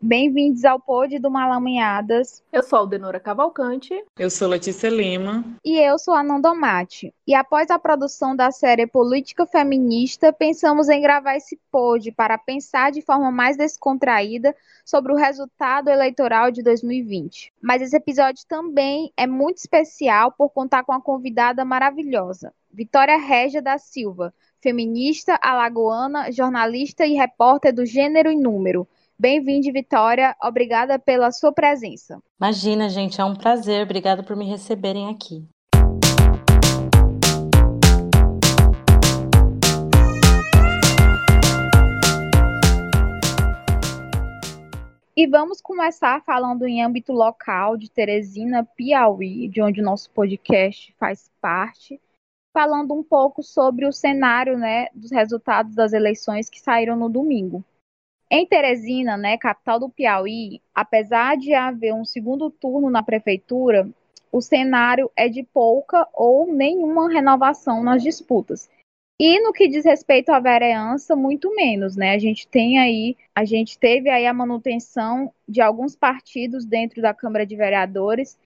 [0.00, 2.42] Bem-vindos ao Pod do Malamanhadas.
[2.52, 4.04] Eu sou Aldenora Cavalcante.
[4.18, 5.42] Eu sou Letícia Lima.
[5.64, 7.14] E eu sou a Nandomate.
[7.26, 12.92] E após a produção da série Política Feminista, pensamos em gravar esse pod para pensar
[12.92, 14.54] de forma mais descontraída
[14.84, 17.50] sobre o resultado eleitoral de 2020.
[17.62, 23.62] Mas esse episódio também é muito especial por contar com uma convidada maravilhosa, Vitória Régia
[23.62, 28.86] da Silva, feminista, alagoana, jornalista e repórter do Gênero e Número
[29.18, 30.36] Bem-vindo, Vitória.
[30.42, 32.22] Obrigada pela sua presença.
[32.38, 33.82] Imagina, gente, é um prazer.
[33.82, 35.42] Obrigada por me receberem aqui.
[45.16, 50.94] E vamos começar falando em âmbito local de Teresina, Piauí, de onde o nosso podcast
[50.98, 51.98] faz parte,
[52.52, 57.64] falando um pouco sobre o cenário né, dos resultados das eleições que saíram no domingo.
[58.30, 63.88] Em Teresina, né, capital do Piauí, apesar de haver um segundo turno na prefeitura,
[64.32, 68.68] o cenário é de pouca ou nenhuma renovação nas disputas.
[69.18, 72.12] E no que diz respeito à vereança, muito menos, né?
[72.14, 77.14] A gente tem aí, a gente teve aí a manutenção de alguns partidos dentro da
[77.14, 78.36] Câmara de Vereadores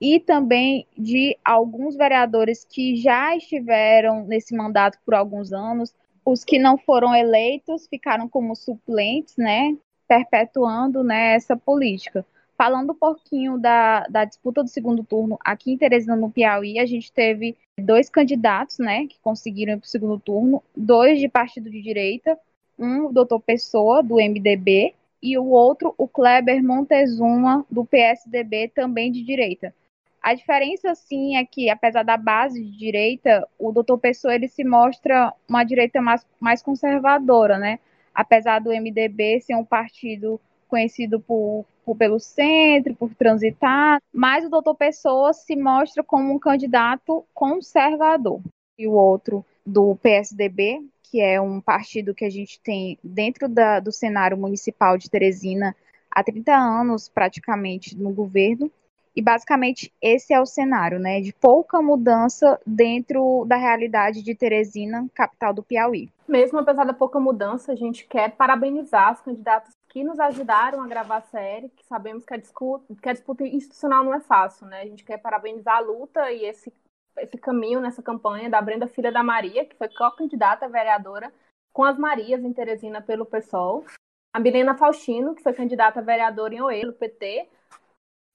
[0.00, 5.94] e também de alguns vereadores que já estiveram nesse mandato por alguns anos,
[6.30, 9.74] os que não foram eleitos ficaram como suplentes, né,
[10.06, 12.24] perpetuando né, essa política.
[12.54, 16.84] Falando um pouquinho da, da disputa do segundo turno, aqui em Teresina, no Piauí, a
[16.84, 21.70] gente teve dois candidatos né, que conseguiram ir para o segundo turno, dois de partido
[21.70, 22.38] de direita,
[22.78, 29.10] um, o doutor Pessoa, do MDB, e o outro, o Kleber Montezuma, do PSDB, também
[29.10, 29.74] de direita.
[30.22, 34.64] A diferença, sim, é que, apesar da base de direita, o doutor Pessoa ele se
[34.64, 37.78] mostra uma direita mais, mais conservadora, né?
[38.14, 44.50] Apesar do MDB ser um partido conhecido por, por, pelo centro, por transitar, mas o
[44.50, 48.40] doutor Pessoa se mostra como um candidato conservador.
[48.76, 53.80] E o outro do PSDB, que é um partido que a gente tem dentro da,
[53.80, 55.74] do cenário municipal de Teresina
[56.10, 58.70] há 30 anos, praticamente, no governo,
[59.18, 65.08] e basicamente esse é o cenário, né, de pouca mudança dentro da realidade de Teresina,
[65.12, 66.08] capital do Piauí.
[66.28, 70.86] Mesmo apesar da pouca mudança, a gente quer parabenizar os candidatos que nos ajudaram a
[70.86, 74.68] gravar a série, que sabemos que a, disputa, que a disputa institucional não é fácil,
[74.68, 74.82] né?
[74.82, 76.72] A gente quer parabenizar a luta e esse,
[77.16, 81.32] esse caminho nessa campanha da Brenda Filha da Maria, que foi co-candidata vereadora
[81.72, 83.84] com as Marias em Teresina pelo PSOL.
[84.32, 87.48] A Milena Faustino, que foi candidata a vereadora em Oelo, PT,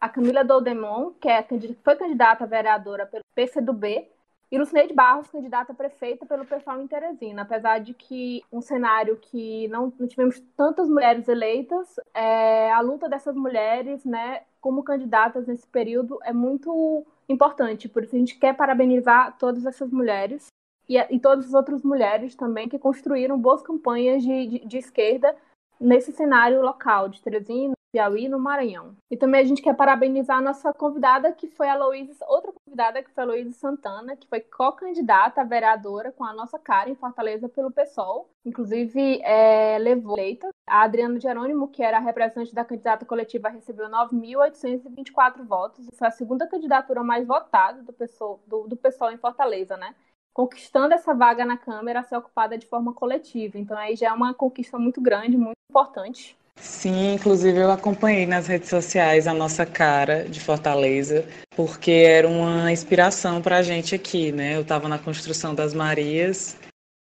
[0.03, 1.47] a Camila Doldemont, que é,
[1.81, 4.05] foi candidata a vereadora pelo PCdoB,
[4.51, 7.43] e Lucineide Barros, candidata a prefeita pelo pessoal em Teresina.
[7.43, 13.07] Apesar de que um cenário que não, não tivemos tantas mulheres eleitas, é, a luta
[13.07, 17.87] dessas mulheres, né, como candidatas nesse período, é muito importante.
[17.87, 20.47] Por isso a gente quer parabenizar todas essas mulheres
[20.87, 25.33] e, e todas as outras mulheres também que construíram boas campanhas de, de, de esquerda
[25.79, 28.95] nesse cenário local de Teresina, Piauí, no Maranhão.
[29.11, 33.03] E também a gente quer parabenizar a nossa convidada, que foi a Luísa, outra convidada,
[33.03, 36.95] que foi a Luísa Santana, que foi co-candidata a vereadora com a nossa cara em
[36.95, 38.27] Fortaleza pelo PSOL.
[38.43, 40.49] Inclusive, é, levou eleita.
[40.67, 45.87] A Adriana Jerônimo, que era a representante da candidata coletiva, recebeu 9.824 votos.
[45.87, 49.93] E foi a segunda candidatura mais votada do PSOL, do, do PSOL em Fortaleza, né?
[50.33, 53.59] Conquistando essa vaga na Câmara a ser ocupada de forma coletiva.
[53.59, 56.35] Então, aí já é uma conquista muito grande, muito importante.
[56.59, 61.25] Sim, inclusive eu acompanhei nas redes sociais a nossa cara de Fortaleza,
[61.55, 64.55] porque era uma inspiração para a gente aqui, né?
[64.55, 66.57] Eu estava na construção das Marias,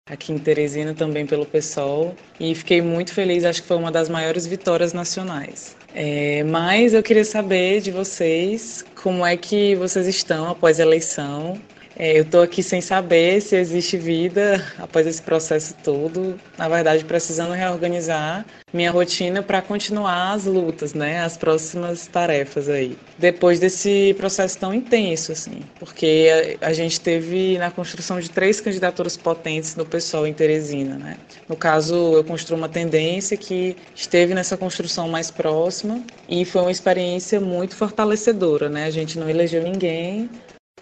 [0.08, 4.08] aqui em Teresina também pelo PSOL, e fiquei muito feliz, acho que foi uma das
[4.08, 5.76] maiores vitórias nacionais.
[5.94, 11.60] É, mas eu queria saber de vocês como é que vocês estão após a eleição,
[12.00, 16.40] é, eu estou aqui sem saber se existe vida após esse processo todo.
[16.56, 22.96] Na verdade, precisando reorganizar minha rotina para continuar as lutas, né, as próximas tarefas aí.
[23.18, 28.62] Depois desse processo tão intenso, assim, porque a, a gente teve na construção de três
[28.62, 31.18] candidaturas potentes no pessoal em Teresina, né.
[31.46, 36.72] No caso, eu construí uma tendência que esteve nessa construção mais próxima e foi uma
[36.72, 38.86] experiência muito fortalecedora, né.
[38.86, 40.30] A gente não elegeu ninguém,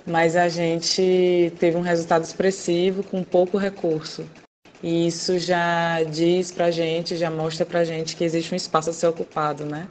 [0.06, 4.29] mas a gente teve um resultado expressivo com pouco recurso.
[4.83, 8.56] E isso já diz para a gente, já mostra para a gente que existe um
[8.56, 9.89] espaço a ser ocupado, né?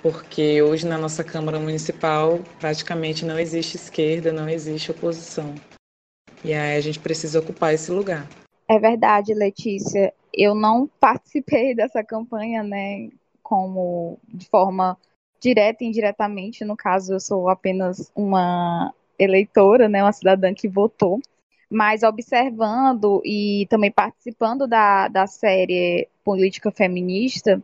[0.00, 5.54] Porque hoje na nossa Câmara Municipal praticamente não existe esquerda, não existe oposição.
[6.44, 8.28] E aí a gente precisa ocupar esse lugar.
[8.68, 10.12] É verdade, Letícia.
[10.32, 13.10] Eu não participei dessa campanha, né?
[13.52, 14.96] como de forma
[15.38, 21.20] direta e indiretamente, no caso eu sou apenas uma eleitora, né, uma cidadã que votou,
[21.70, 27.62] mas observando e também participando da, da série Política Feminista,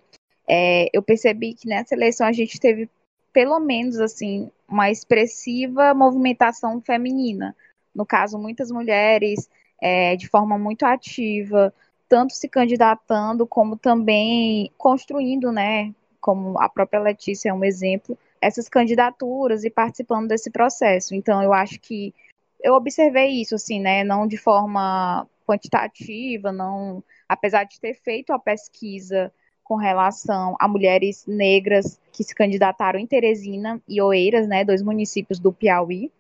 [0.49, 2.89] é, eu percebi que nessa eleição a gente teve
[3.33, 7.55] pelo menos assim uma expressiva movimentação feminina.
[7.95, 9.49] No caso, muitas mulheres
[9.81, 11.73] é, de forma muito ativa,
[12.09, 15.95] tanto se candidatando como também construindo, né?
[16.21, 21.15] Como a própria Letícia é um exemplo, essas candidaturas e participando desse processo.
[21.15, 22.15] Então, eu acho que
[22.63, 24.05] eu observei isso, assim, né?
[24.05, 29.33] Não de forma quantitativa, não, apesar de ter feito a pesquisa
[29.65, 35.39] com relação a mulheres negras que se candidataram em Teresina e Oeiras, né, dois municípios
[35.39, 36.11] do Piauí,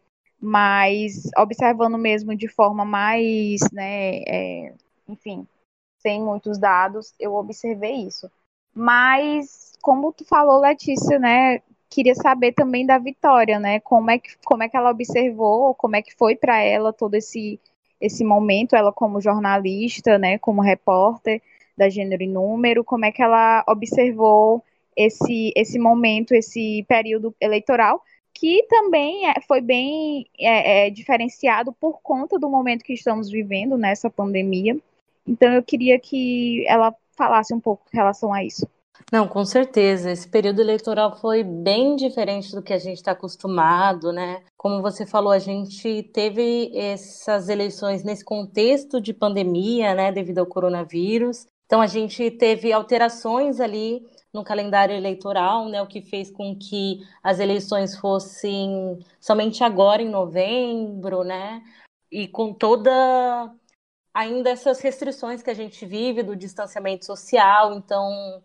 [0.40, 4.74] mas observando mesmo de forma mais, né, é,
[5.08, 5.46] enfim,
[5.98, 8.30] sem muitos dados, eu observei isso.
[8.74, 14.30] Mas, como tu falou, Letícia, né, queria saber também da Vitória, né, como é que,
[14.44, 17.60] como é que ela observou, como é que foi para ela todo esse,
[18.00, 21.42] esse momento, ela como jornalista, né, como repórter,
[21.76, 24.62] da Gênero e Número, como é que ela observou
[24.96, 28.02] esse, esse momento, esse período eleitoral,
[28.34, 33.76] que também é, foi bem é, é, diferenciado por conta do momento que estamos vivendo
[33.76, 34.76] nessa pandemia.
[35.26, 38.68] Então, eu queria que ela falasse um pouco em relação a isso.
[39.10, 40.10] Não, com certeza.
[40.10, 44.42] Esse período eleitoral foi bem diferente do que a gente está acostumado, né?
[44.56, 50.46] Como você falou, a gente teve essas eleições nesse contexto de pandemia, né, devido ao
[50.46, 51.46] coronavírus.
[51.64, 57.00] Então, a gente teve alterações ali no calendário eleitoral, né, o que fez com que
[57.22, 61.62] as eleições fossem somente agora em novembro, né,
[62.10, 63.50] e com toda
[64.14, 68.42] ainda essas restrições que a gente vive do distanciamento social, então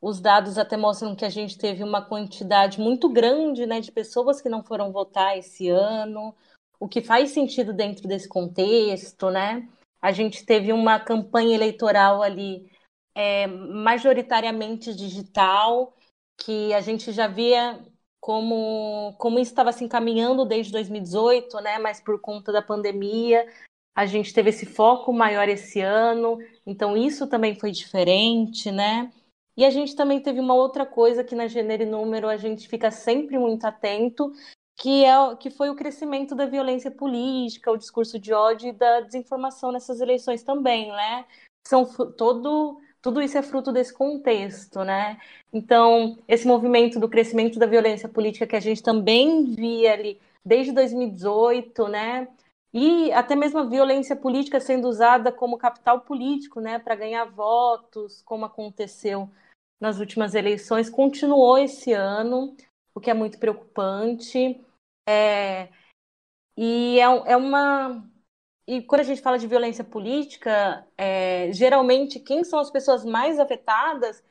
[0.00, 4.40] os dados até mostram que a gente teve uma quantidade muito grande, né, de pessoas
[4.40, 6.34] que não foram votar esse ano,
[6.78, 9.68] o que faz sentido dentro desse contexto, né?
[10.00, 12.70] A gente teve uma campanha eleitoral ali
[13.14, 15.96] é, majoritariamente digital,
[16.36, 17.84] que a gente já via
[18.20, 21.78] como, como isso estava se encaminhando desde 2018, né?
[21.78, 23.44] Mas por conta da pandemia,
[23.92, 29.10] a gente teve esse foco maior esse ano, então isso também foi diferente, né?
[29.58, 32.68] E a gente também teve uma outra coisa que na Gênero e Número a gente
[32.68, 34.32] fica sempre muito atento,
[34.76, 39.00] que, é, que foi o crescimento da violência política, o discurso de ódio e da
[39.00, 41.24] desinformação nessas eleições também, né?
[41.66, 45.18] São todo, tudo isso é fruto desse contexto, né?
[45.52, 50.70] Então, esse movimento do crescimento da violência política que a gente também via ali desde
[50.70, 52.28] 2018, né?
[52.72, 58.22] E até mesmo a violência política sendo usada como capital político, né, para ganhar votos,
[58.22, 59.28] como aconteceu
[59.80, 62.56] nas últimas eleições, continuou esse ano,
[62.94, 64.60] o que é muito preocupante.
[65.08, 65.68] É,
[66.56, 68.04] e é, é uma.
[68.66, 73.38] E quando a gente fala de violência política, é, geralmente quem são as pessoas mais
[73.38, 74.22] afetadas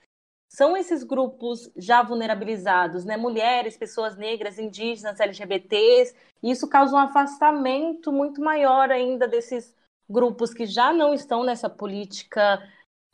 [0.50, 3.18] são esses grupos já vulnerabilizados, né?
[3.18, 6.16] Mulheres, pessoas negras, indígenas, LGBTs.
[6.42, 9.76] E isso causa um afastamento muito maior ainda desses
[10.10, 12.62] grupos que já não estão nessa política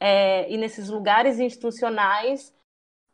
[0.05, 2.53] é, e nesses lugares institucionais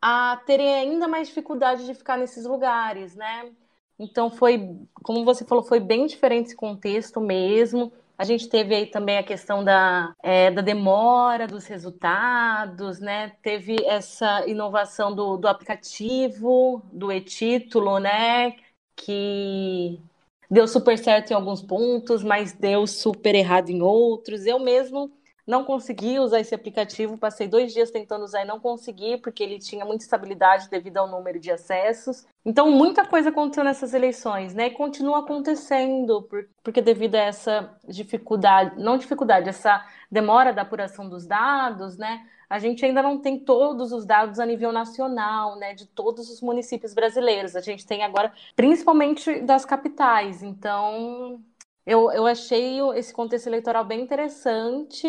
[0.01, 3.51] a terem ainda mais dificuldade de ficar nesses lugares, né?
[3.99, 7.93] Então foi, como você falou, foi bem diferente esse contexto mesmo.
[8.17, 13.33] A gente teve aí também a questão da, é, da demora dos resultados, né?
[13.43, 18.55] Teve essa inovação do, do aplicativo, do e-título, né?
[18.95, 19.99] Que
[20.49, 24.47] deu super certo em alguns pontos, mas deu super errado em outros.
[24.47, 25.11] Eu mesmo
[25.49, 29.57] não consegui usar esse aplicativo, passei dois dias tentando usar e não consegui, porque ele
[29.57, 32.23] tinha muita estabilidade devido ao número de acessos.
[32.45, 34.67] Então, muita coisa aconteceu nessas eleições, né?
[34.67, 36.29] E continua acontecendo,
[36.63, 42.27] porque devido a essa dificuldade, não dificuldade, essa demora da apuração dos dados, né?
[42.47, 45.73] A gente ainda não tem todos os dados a nível nacional, né?
[45.73, 47.55] De todos os municípios brasileiros.
[47.55, 50.43] A gente tem agora, principalmente das capitais.
[50.43, 51.41] Então,
[51.87, 55.07] eu, eu achei esse contexto eleitoral bem interessante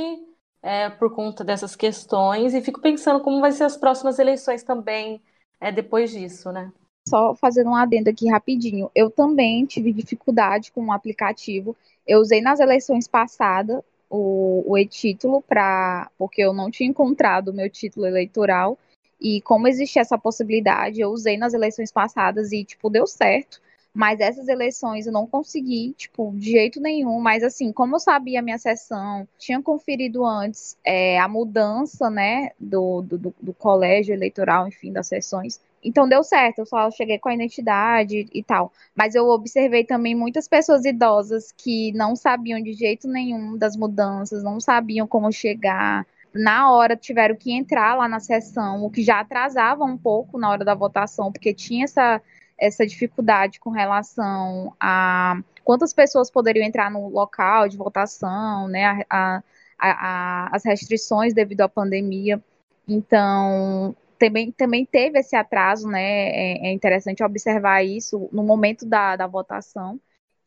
[0.62, 5.22] é, por conta dessas questões e fico pensando como vai ser as próximas eleições também
[5.60, 6.72] é, depois disso, né?
[7.08, 11.76] Só fazendo um adendo aqui rapidinho, eu também tive dificuldade com o aplicativo.
[12.06, 17.54] Eu usei nas eleições passadas o, o e-título para porque eu não tinha encontrado o
[17.54, 18.78] meu título eleitoral
[19.20, 23.60] e como existia essa possibilidade, eu usei nas eleições passadas e tipo deu certo.
[23.92, 27.20] Mas essas eleições eu não consegui, tipo, de jeito nenhum.
[27.20, 32.50] Mas assim, como eu sabia a minha sessão, tinha conferido antes é, a mudança, né,
[32.58, 35.60] do, do, do colégio eleitoral, enfim, das sessões.
[35.82, 38.72] Então deu certo, eu só cheguei com a identidade e tal.
[38.94, 44.42] Mas eu observei também muitas pessoas idosas que não sabiam de jeito nenhum das mudanças,
[44.42, 46.06] não sabiam como chegar.
[46.32, 50.48] Na hora tiveram que entrar lá na sessão, o que já atrasava um pouco na
[50.50, 52.22] hora da votação, porque tinha essa
[52.60, 59.38] essa dificuldade com relação a quantas pessoas poderiam entrar no local de votação, né, a,
[59.38, 59.42] a,
[59.78, 62.42] a, as restrições devido à pandemia.
[62.86, 66.02] Então, também, também teve esse atraso, né?
[66.02, 69.98] É, é, interessante observar isso no momento da, da votação.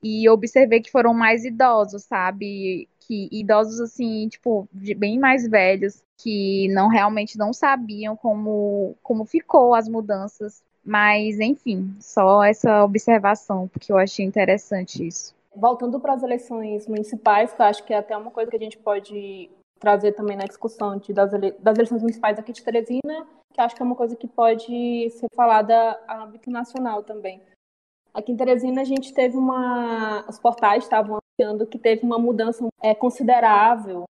[0.02, 2.88] E observei que foram mais idosos, sabe?
[3.00, 9.74] Que idosos, assim, tipo, bem mais velhos, que não realmente não sabiam como, como ficou
[9.74, 15.34] as mudanças mas, enfim, só essa observação, porque eu achei interessante isso.
[15.56, 18.60] Voltando para as eleições municipais, que eu acho que é até uma coisa que a
[18.60, 19.50] gente pode
[19.80, 23.76] trazer também na discussão de, das, ele, das eleições municipais aqui de Teresina, que acho
[23.76, 27.42] que é uma coisa que pode ser falada a âmbito nacional também.
[28.14, 30.26] Aqui em Teresina a gente teve uma.
[30.28, 34.06] Os portais estavam anunciando que teve uma mudança é, considerável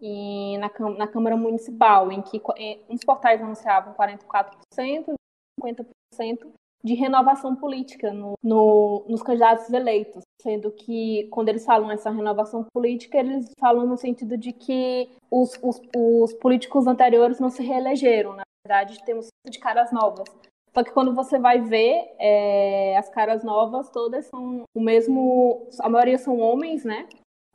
[0.00, 5.14] e na, na Câmara Municipal, em que em, uns portais anunciavam 44%,
[5.60, 6.52] 50%
[6.84, 12.66] de renovação política no, no, nos candidatos eleitos, sendo que quando eles falam essa renovação
[12.74, 18.34] política, eles falam no sentido de que os, os, os políticos anteriores não se reelegeram,
[18.34, 20.28] na verdade temos de caras novas.
[20.74, 25.88] Só que quando você vai ver, é, as caras novas todas são o mesmo, a
[25.88, 27.06] maioria são homens, né?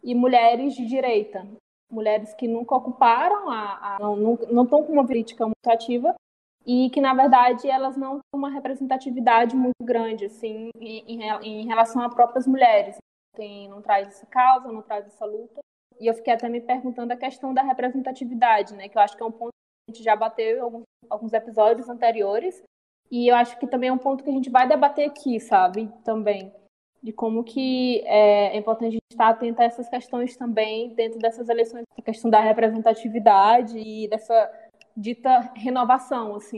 [0.04, 1.46] E mulheres de direita.
[1.92, 6.14] Mulheres que nunca ocuparam, a, a não estão com uma política muito ativa,
[6.68, 12.02] e que na verdade elas não têm uma representatividade muito grande assim em, em relação
[12.02, 12.98] a próprias mulheres.
[13.34, 15.62] Tem, não traz essa causa não traz essa luta.
[16.00, 19.24] E eu fiquei até me perguntando a questão da representatividade né que eu acho que
[19.24, 22.62] é um ponto que a gente já bateu em alguns, alguns episódios anteriores.
[23.10, 25.90] E eu acho que também é um ponto que a gente vai debater aqui sabe
[26.04, 26.52] também.
[27.02, 31.18] De como que é, é importante a gente estar atento a essas questões também dentro
[31.20, 34.52] dessas eleições a questão da representatividade e dessa
[34.98, 36.58] dita renovação, assim.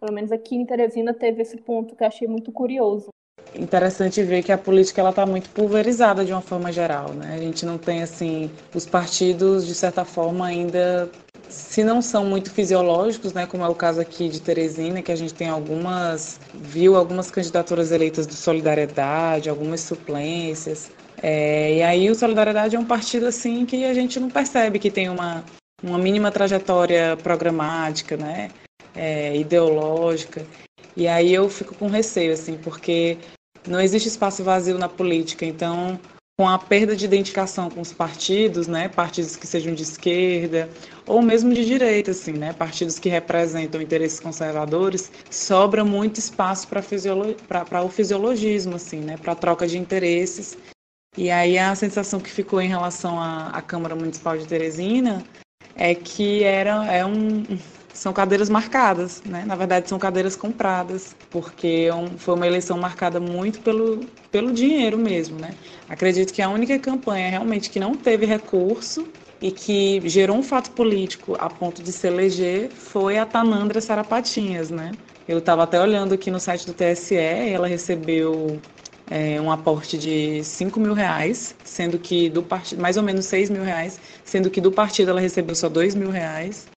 [0.00, 3.08] Pelo menos aqui em Teresina teve esse ponto que eu achei muito curioso.
[3.54, 7.34] Interessante ver que a política ela está muito pulverizada de uma forma geral, né?
[7.34, 11.10] A gente não tem assim os partidos de certa forma ainda
[11.48, 15.16] se não são muito fisiológicos, né, como é o caso aqui de Teresina, que a
[15.16, 20.92] gente tem algumas, viu algumas candidaturas eleitas de solidariedade, algumas suplências.
[21.20, 24.90] É, e aí o Solidariedade é um partido assim que a gente não percebe que
[24.90, 25.44] tem uma,
[25.82, 28.50] uma mínima trajetória programática, né,
[28.94, 30.44] é, ideológica.
[30.96, 33.16] E aí eu fico com receio, assim, porque
[33.66, 35.44] não existe espaço vazio na política.
[35.44, 35.98] Então,
[36.38, 40.68] com a perda de identificação com os partidos, né, partidos que sejam de esquerda
[41.06, 46.80] ou mesmo de direita, assim, né, partidos que representam interesses conservadores, sobra muito espaço para
[47.84, 50.56] o fisiologismo, assim, né, para troca de interesses.
[51.16, 55.22] E aí a sensação que ficou em relação à, à Câmara Municipal de Teresina
[55.74, 57.44] é que era, é um,
[57.92, 59.44] são cadeiras marcadas, né?
[59.46, 64.98] Na verdade, são cadeiras compradas, porque é foi uma eleição marcada muito pelo, pelo dinheiro
[64.98, 65.54] mesmo, né?
[65.88, 69.08] Acredito que a única campanha realmente que não teve recurso
[69.40, 74.70] e que gerou um fato político a ponto de se eleger foi a Tanandra Sarapatinhas,
[74.70, 74.96] né?
[75.26, 78.60] Eu estava até olhando aqui no site do TSE, ela recebeu
[79.10, 83.50] é, um aporte de 5 mil reais, sendo que do partido, mais ou menos 6
[83.50, 86.68] mil reais, sendo que do partido ela recebeu só 2 mil reais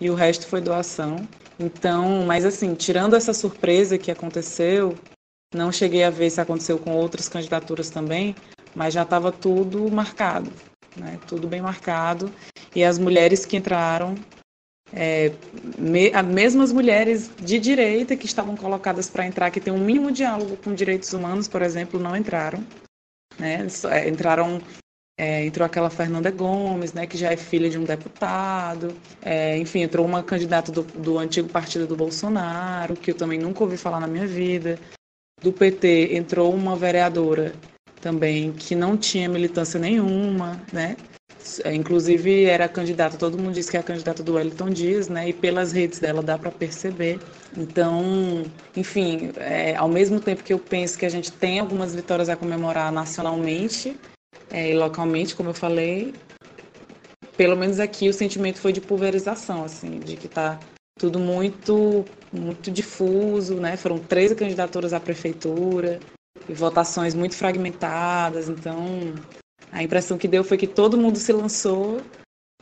[0.00, 1.26] e o resto foi doação.
[1.58, 4.98] Então, mas assim, tirando essa surpresa que aconteceu,
[5.54, 8.34] não cheguei a ver se aconteceu com outras candidaturas também,
[8.74, 10.50] mas já estava tudo marcado,
[10.96, 11.18] né?
[11.26, 12.30] Tudo bem marcado.
[12.74, 14.16] E as mulheres que entraram
[14.92, 15.32] é,
[15.78, 20.12] me, as mesmas mulheres de direita que estavam colocadas para entrar, que tem um mínimo
[20.12, 22.64] diálogo com direitos humanos, por exemplo, não entraram.
[23.38, 23.66] Né?
[23.90, 24.60] É, entraram
[25.18, 28.94] é, entrou aquela Fernanda Gomes, né, que já é filha de um deputado.
[29.22, 33.64] É, enfim, entrou uma candidata do, do, antigo partido do Bolsonaro, que eu também nunca
[33.64, 34.78] ouvi falar na minha vida.
[35.42, 37.54] Do PT entrou uma vereadora
[38.00, 40.96] também que não tinha militância nenhuma, né?
[41.64, 45.28] É, inclusive era candidata, todo mundo diz que é a candidata do Wellington Dias, né?
[45.28, 47.18] E pelas redes dela dá para perceber.
[47.56, 48.44] Então,
[48.76, 52.36] enfim, é, ao mesmo tempo que eu penso que a gente tem algumas vitórias a
[52.36, 53.96] comemorar nacionalmente
[54.50, 56.14] é, e localmente, como eu falei,
[57.36, 60.58] pelo menos aqui o sentimento foi de pulverização, assim, de que está
[60.98, 63.76] tudo muito muito difuso, né?
[63.76, 66.00] Foram 13 candidaturas à prefeitura,
[66.48, 68.48] e votações muito fragmentadas.
[68.48, 69.14] Então,
[69.72, 72.00] a impressão que deu foi que todo mundo se lançou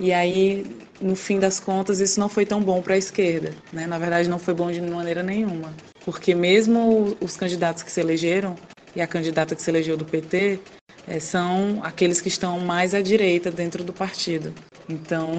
[0.01, 0.67] e aí,
[1.01, 3.55] no fim das contas, isso não foi tão bom para a esquerda.
[3.73, 3.87] Né?
[3.87, 5.73] Na verdade, não foi bom de maneira nenhuma,
[6.05, 8.57] porque mesmo os candidatos que se elegeram
[8.97, 10.59] e a candidata que se elegeu do PT
[11.07, 14.53] é, são aqueles que estão mais à direita dentro do partido.
[14.89, 15.31] Então,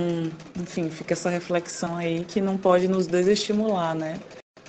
[0.57, 4.19] enfim, fica essa reflexão aí que não pode nos desestimular, né?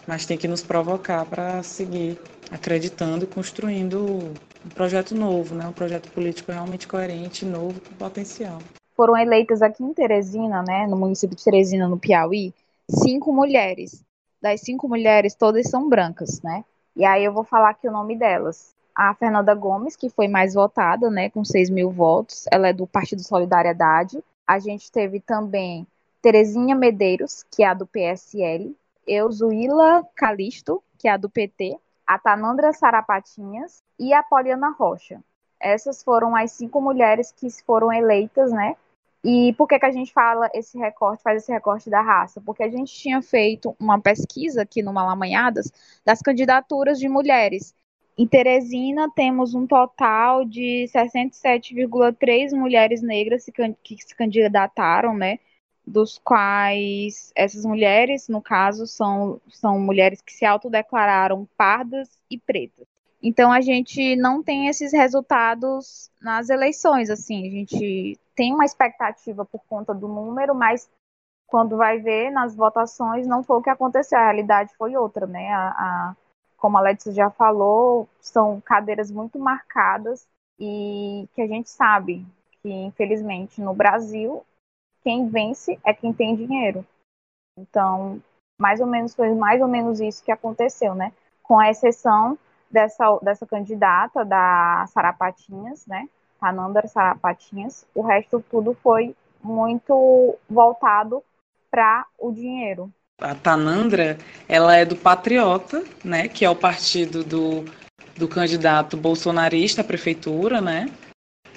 [0.06, 2.18] Mas tem que nos provocar para seguir
[2.50, 4.04] acreditando e construindo
[4.64, 5.66] um projeto novo, né?
[5.66, 8.60] Um projeto político realmente coerente, novo, com potencial
[8.96, 12.52] foram eleitas aqui em Teresina, né, no município de Teresina, no Piauí,
[12.88, 14.02] cinco mulheres.
[14.40, 16.64] Das cinco mulheres, todas são brancas, né?
[16.94, 18.74] E aí eu vou falar aqui o nome delas.
[18.94, 22.86] A Fernanda Gomes, que foi mais votada, né, com 6 mil votos, ela é do
[22.86, 24.24] Partido Solidariedade.
[24.46, 25.86] A gente teve também
[26.22, 28.74] Terezinha Medeiros, que é a do PSL,
[29.06, 35.22] Euzuíla Calisto, que é a do PT, a Tanandra Sarapatinhas e a Poliana Rocha.
[35.60, 38.76] Essas foram as cinco mulheres que foram eleitas, né,
[39.28, 42.40] e por que, que a gente fala esse recorte, faz esse recorte da raça?
[42.40, 45.72] Porque a gente tinha feito uma pesquisa aqui no Malamanhadas
[46.04, 47.74] das candidaturas de mulheres.
[48.16, 53.46] Em Teresina, temos um total de 67,3 mulheres negras
[53.82, 55.40] que se candidataram, né?
[55.86, 62.86] Dos quais essas mulheres, no caso, são, são mulheres que se autodeclararam pardas e pretas.
[63.22, 69.44] Então a gente não tem esses resultados nas eleições, assim, a gente tem uma expectativa
[69.44, 70.88] por conta do número, mas
[71.46, 75.48] quando vai ver nas votações não foi o que aconteceu, a realidade foi outra, né?
[75.50, 76.16] A, a,
[76.56, 80.26] como a Letícia já falou, são cadeiras muito marcadas
[80.58, 82.26] e que a gente sabe
[82.62, 84.44] que, infelizmente, no Brasil,
[85.06, 86.84] quem vence é quem tem dinheiro.
[87.56, 88.20] Então,
[88.60, 91.12] mais ou menos foi mais ou menos isso que aconteceu, né?
[91.44, 92.36] Com a exceção
[92.68, 96.08] dessa, dessa candidata, da Sarapatinhas, né?
[96.40, 97.86] Tanandra Sarapatinhas.
[97.94, 101.22] O resto tudo foi muito voltado
[101.70, 102.92] para o dinheiro.
[103.20, 106.26] A Tanandra, ela é do Patriota, né?
[106.26, 107.64] Que é o partido do,
[108.16, 110.86] do candidato bolsonarista à prefeitura, né?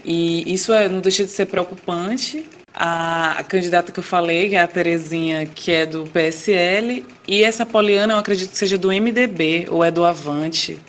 [0.05, 2.47] E isso é, não deixa de ser preocupante.
[2.73, 7.65] A, candidata que eu falei, que é a Terezinha, que é do PSL, e essa
[7.65, 10.79] Poliana, eu acredito que seja do MDB ou é do Avante.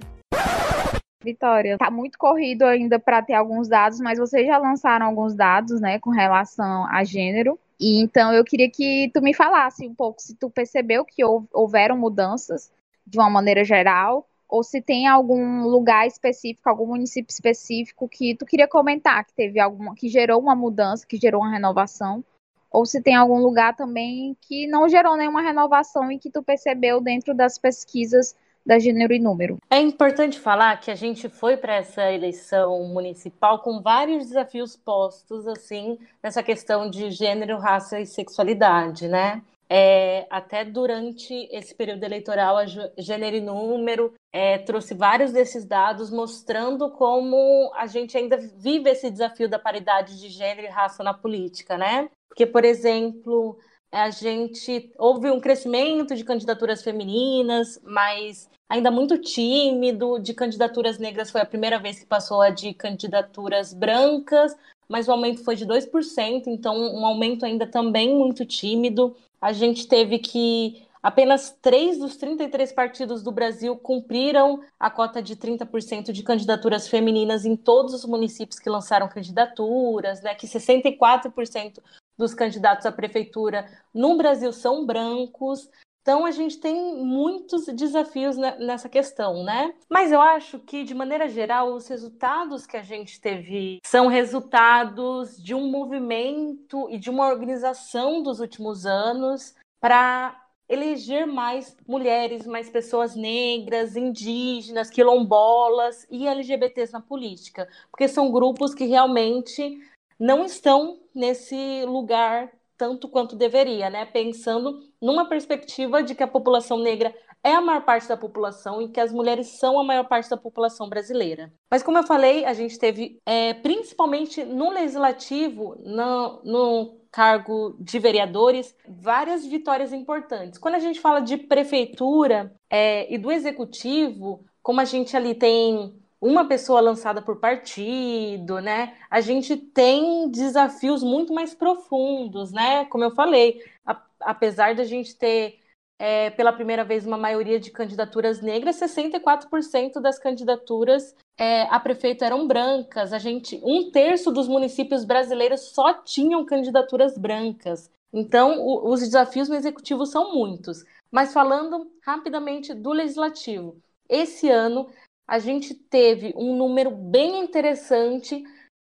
[1.23, 5.79] Vitória, tá muito corrido ainda para ter alguns dados, mas vocês já lançaram alguns dados,
[5.79, 7.59] né, com relação a gênero.
[7.79, 11.97] E então eu queria que tu me falasse um pouco se tu percebeu que houveram
[11.97, 12.71] mudanças
[13.05, 18.45] de uma maneira geral ou se tem algum lugar específico, algum município específico que tu
[18.45, 22.21] queria comentar, que teve alguma, que gerou uma mudança, que gerou uma renovação,
[22.69, 26.99] ou se tem algum lugar também que não gerou nenhuma renovação e que tu percebeu
[26.99, 28.35] dentro das pesquisas
[28.65, 29.57] da gênero e número.
[29.69, 35.47] É importante falar que a gente foi para essa eleição municipal com vários desafios postos
[35.47, 39.41] assim nessa questão de gênero, raça e sexualidade, né?
[39.73, 42.65] É, até durante esse período eleitoral, a
[42.97, 49.09] Gênero e Número é, trouxe vários desses dados mostrando como a gente ainda vive esse
[49.09, 52.09] desafio da paridade de gênero e raça na política, né?
[52.27, 53.57] Porque, por exemplo,
[53.89, 61.31] a gente houve um crescimento de candidaturas femininas, mas ainda muito tímido, de candidaturas negras
[61.31, 64.53] foi a primeira vez que passou a de candidaturas brancas,
[64.89, 69.87] mas o aumento foi de 2%, então um aumento ainda também muito tímido a gente
[69.87, 76.21] teve que apenas três dos 33 partidos do Brasil cumpriram a cota de 30% de
[76.21, 80.35] candidaturas femininas em todos os municípios que lançaram candidaturas, né?
[80.35, 81.79] Que 64%
[82.15, 85.67] dos candidatos à prefeitura no Brasil são brancos.
[86.01, 89.73] Então a gente tem muitos desafios nessa questão, né?
[89.89, 95.37] Mas eu acho que, de maneira geral, os resultados que a gente teve são resultados
[95.37, 102.69] de um movimento e de uma organização dos últimos anos para eleger mais mulheres, mais
[102.69, 109.77] pessoas negras, indígenas, quilombolas e LGBTs na política, porque são grupos que realmente
[110.17, 112.49] não estão nesse lugar
[112.81, 114.05] tanto quanto deveria, né?
[114.05, 117.13] Pensando numa perspectiva de que a população negra
[117.43, 120.35] é a maior parte da população e que as mulheres são a maior parte da
[120.35, 121.53] população brasileira.
[121.69, 127.99] Mas, como eu falei, a gente teve, é, principalmente no legislativo, no, no cargo de
[127.99, 130.57] vereadores, várias vitórias importantes.
[130.57, 136.00] Quando a gente fala de prefeitura é, e do executivo, como a gente ali tem
[136.21, 138.95] uma pessoa lançada por partido, né?
[139.09, 142.85] A gente tem desafios muito mais profundos, né?
[142.85, 145.59] Como eu falei, a, apesar da gente ter
[145.97, 152.23] é, pela primeira vez uma maioria de candidaturas negras, 64% das candidaturas é, a prefeito
[152.23, 153.13] eram brancas.
[153.13, 157.89] A gente, um terço dos municípios brasileiros só tinham candidaturas brancas.
[158.13, 160.83] Então, o, os desafios no executivo são muitos.
[161.11, 164.89] Mas falando rapidamente do legislativo, esse ano
[165.31, 168.43] a gente teve um número bem interessante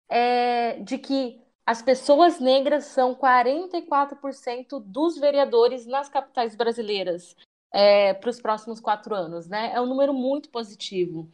[0.09, 7.35] é, de que as pessoas negras são 44% dos vereadores nas capitais brasileiras
[7.71, 9.71] é, para os próximos quatro anos, né?
[9.73, 11.29] É um número muito positivo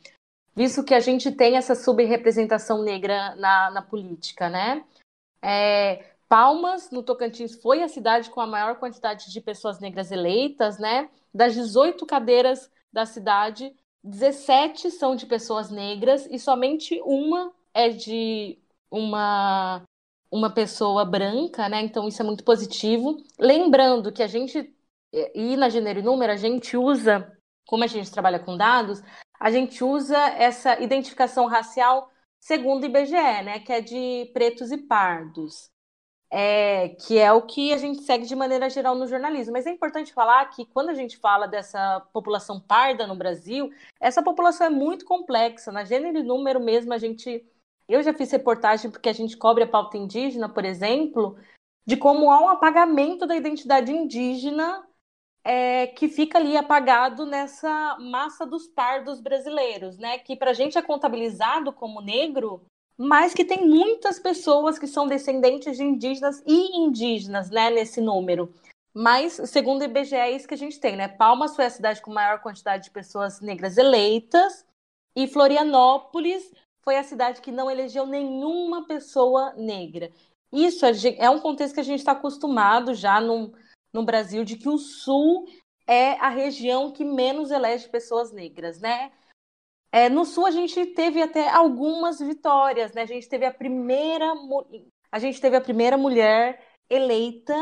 [0.60, 4.84] visto que a gente tem essa subrepresentação negra na, na política, né?
[5.41, 10.78] É, Palmas, no Tocantins, foi a cidade com a maior quantidade de pessoas negras eleitas,
[10.78, 11.10] né?
[11.34, 18.57] Das 18 cadeiras da cidade, 17 são de pessoas negras e somente uma é de
[18.89, 19.83] uma
[20.31, 21.81] uma pessoa branca, né?
[21.81, 23.17] Então isso é muito positivo.
[23.39, 24.73] Lembrando que a gente
[25.33, 27.31] e na Gênero e Número a gente usa,
[27.65, 29.01] como a gente trabalha com dados,
[29.39, 34.77] a gente usa essa identificação racial segundo o IBGE, né, que é de pretos e
[34.77, 35.69] pardos,
[36.31, 39.53] é, que é o que a gente segue de maneira geral no jornalismo.
[39.53, 44.21] Mas é importante falar que quando a gente fala dessa população parda no Brasil, essa
[44.21, 45.71] população é muito complexa.
[45.71, 47.43] Na gênero e número mesmo, a gente.
[47.87, 51.37] Eu já fiz reportagem porque a gente cobre a pauta indígena, por exemplo,
[51.87, 54.87] de como há um apagamento da identidade indígena
[55.43, 60.19] é, que fica ali apagado nessa massa dos pardos brasileiros, né?
[60.19, 62.63] Que para a gente é contabilizado como negro,
[62.99, 67.69] mas que tem muitas pessoas que são descendentes de indígenas e indígenas, né?
[67.69, 68.53] Nesse número.
[68.93, 71.07] Mas, segundo o IBGE, é isso que a gente tem, né?
[71.07, 74.65] Palmas foi a cidade com maior quantidade de pessoas negras eleitas,
[75.15, 76.51] e Florianópolis
[76.83, 80.12] foi a cidade que não elegeu nenhuma pessoa negra.
[80.51, 83.53] Isso é, é um contexto que a gente está acostumado já num
[83.93, 85.47] no Brasil de que o Sul
[85.88, 89.12] é a região que menos elege pessoas negras, né?
[89.91, 93.02] É, no Sul a gente teve até algumas vitórias, né?
[93.02, 94.34] A gente teve a primeira,
[95.12, 97.56] a gente teve a primeira mulher eleita,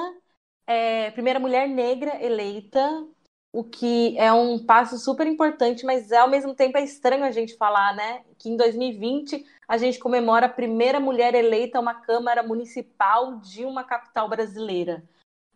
[0.68, 3.08] é, primeira mulher negra eleita,
[3.54, 7.56] o que é um passo super importante, mas ao mesmo tempo é estranho a gente
[7.56, 8.24] falar, né?
[8.38, 13.66] Que em 2020 a gente comemora a primeira mulher eleita a uma Câmara Municipal de
[13.66, 15.04] uma capital brasileira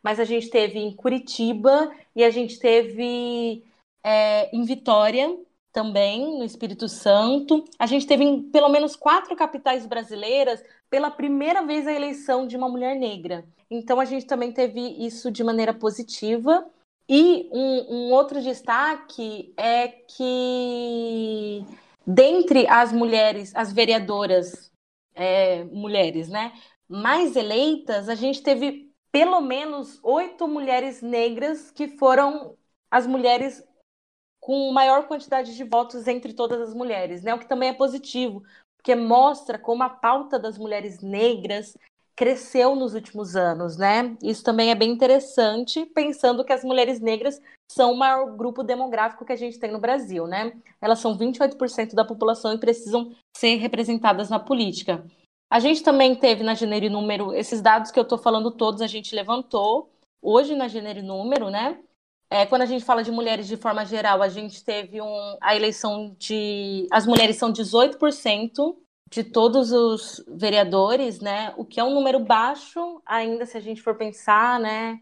[0.03, 3.63] mas a gente teve em Curitiba e a gente teve
[4.03, 5.37] é, em Vitória
[5.71, 7.63] também, no Espírito Santo.
[7.79, 12.57] A gente teve em pelo menos quatro capitais brasileiras pela primeira vez a eleição de
[12.57, 13.45] uma mulher negra.
[13.69, 16.65] Então a gente também teve isso de maneira positiva.
[17.07, 21.65] E um, um outro destaque é que
[22.05, 24.71] dentre as mulheres, as vereadoras
[25.13, 26.53] é, mulheres, né,
[26.87, 32.55] mais eleitas, a gente teve pelo menos oito mulheres negras que foram
[32.89, 33.63] as mulheres
[34.41, 37.33] com maior quantidade de votos entre todas as mulheres, né?
[37.33, 38.43] O que também é positivo,
[38.75, 41.77] porque mostra como a pauta das mulheres negras
[42.15, 44.17] cresceu nos últimos anos, né?
[44.21, 47.39] Isso também é bem interessante, pensando que as mulheres negras
[47.71, 50.51] são o maior grupo demográfico que a gente tem no Brasil, né?
[50.81, 55.05] Elas são 28% da população e precisam ser representadas na política.
[55.49, 58.81] A gente também teve na Gênero e Número, esses dados que eu estou falando todos,
[58.81, 61.79] a gente levantou hoje na Gênero e Número, né?
[62.31, 65.53] É, quando a gente fala de mulheres de forma geral, a gente teve um, a
[65.53, 66.87] eleição de.
[66.89, 68.77] As mulheres são 18%
[69.09, 71.53] de todos os vereadores, né?
[71.57, 75.01] O que é um número baixo, ainda se a gente for pensar, né?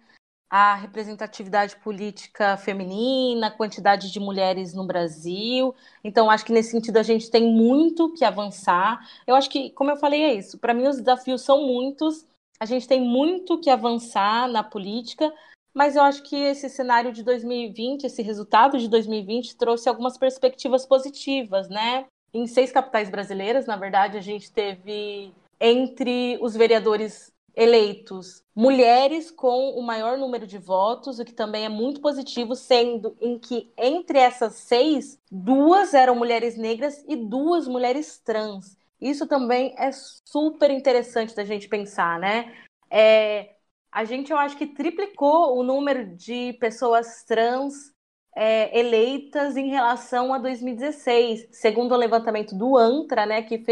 [0.49, 5.75] a representatividade política feminina, a quantidade de mulheres no Brasil.
[6.03, 8.99] Então, acho que nesse sentido a gente tem muito que avançar.
[9.27, 10.57] Eu acho que, como eu falei, é isso.
[10.57, 12.25] Para mim, os desafios são muitos.
[12.59, 15.31] A gente tem muito que avançar na política,
[15.73, 20.86] mas eu acho que esse cenário de 2020, esse resultado de 2020 trouxe algumas perspectivas
[20.86, 22.05] positivas, né?
[22.34, 29.71] Em seis capitais brasileiras, na verdade, a gente teve entre os vereadores eleitos mulheres com
[29.71, 34.17] o maior número de votos, o que também é muito positivo, sendo em que entre
[34.17, 38.77] essas seis, duas eram mulheres negras e duas mulheres trans.
[39.01, 42.53] Isso também é super interessante da gente pensar, né?
[42.89, 43.55] É,
[43.91, 47.93] a gente, eu acho que triplicou o número de pessoas trans
[48.36, 53.63] é, eleitas em relação a 2016, segundo o levantamento do ANTRA, né, que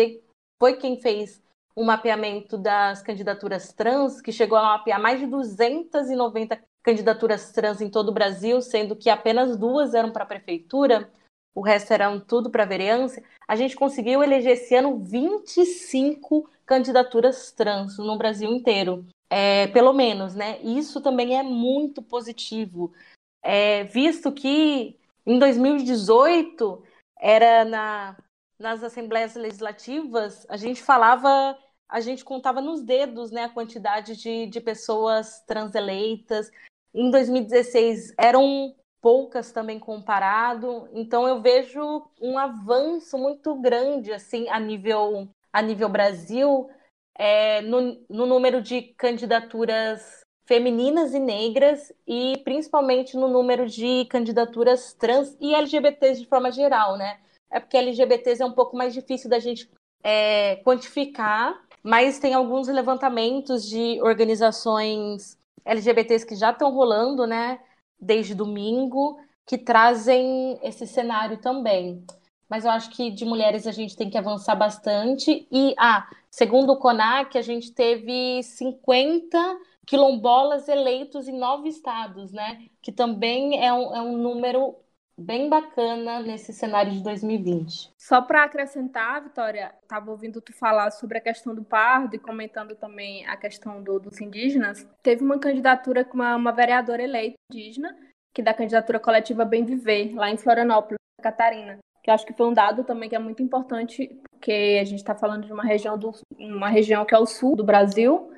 [0.59, 1.41] foi quem fez
[1.75, 7.89] o mapeamento das candidaturas trans, que chegou a mapear mais de 290 candidaturas trans em
[7.89, 11.11] todo o Brasil, sendo que apenas duas eram para a prefeitura,
[11.53, 13.21] o resto eram tudo para vereança.
[13.47, 20.35] A gente conseguiu eleger esse ano 25 candidaturas trans no Brasil inteiro, é, pelo menos,
[20.35, 20.59] né?
[20.61, 22.93] Isso também é muito positivo,
[23.41, 26.83] é, visto que em 2018
[27.19, 28.17] era na,
[28.59, 31.57] nas assembleias legislativas a gente falava
[31.89, 36.51] a gente contava nos dedos né, a quantidade de, de pessoas transeleitas.
[36.93, 40.89] Em 2016 eram poucas também comparado.
[40.91, 46.69] Então eu vejo um avanço muito grande assim a nível a nível Brasil
[47.17, 54.93] é, no, no número de candidaturas femininas e negras e principalmente no número de candidaturas
[54.93, 57.19] trans e LGBTs de forma geral, né?
[57.51, 59.69] É porque LGBTs é um pouco mais difícil da gente
[60.03, 67.59] é, quantificar, mas tem alguns levantamentos de organizações LGBTs que já estão rolando, né,
[67.99, 72.05] desde domingo, que trazem esse cenário também.
[72.49, 75.47] Mas eu acho que de mulheres a gente tem que avançar bastante.
[75.51, 79.37] E, ah, segundo o CONAC, a gente teve 50
[79.85, 82.65] quilombolas eleitos em nove estados, né?
[82.81, 84.75] Que também é um, é um número
[85.17, 87.91] bem bacana nesse cenário de 2020.
[87.97, 92.75] Só para acrescentar, Vitória, estava ouvindo tu falar sobre a questão do pardo e comentando
[92.75, 94.87] também a questão do, dos indígenas.
[95.01, 97.97] Teve uma candidatura com uma, uma vereadora eleita indígena,
[98.33, 101.79] que da candidatura coletiva Bem Viver, lá em Florianópolis, Catarina.
[102.07, 105.13] Que acho que foi um dado também que é muito importante, porque a gente está
[105.13, 108.31] falando de uma região, do, uma região que é o sul do Brasil,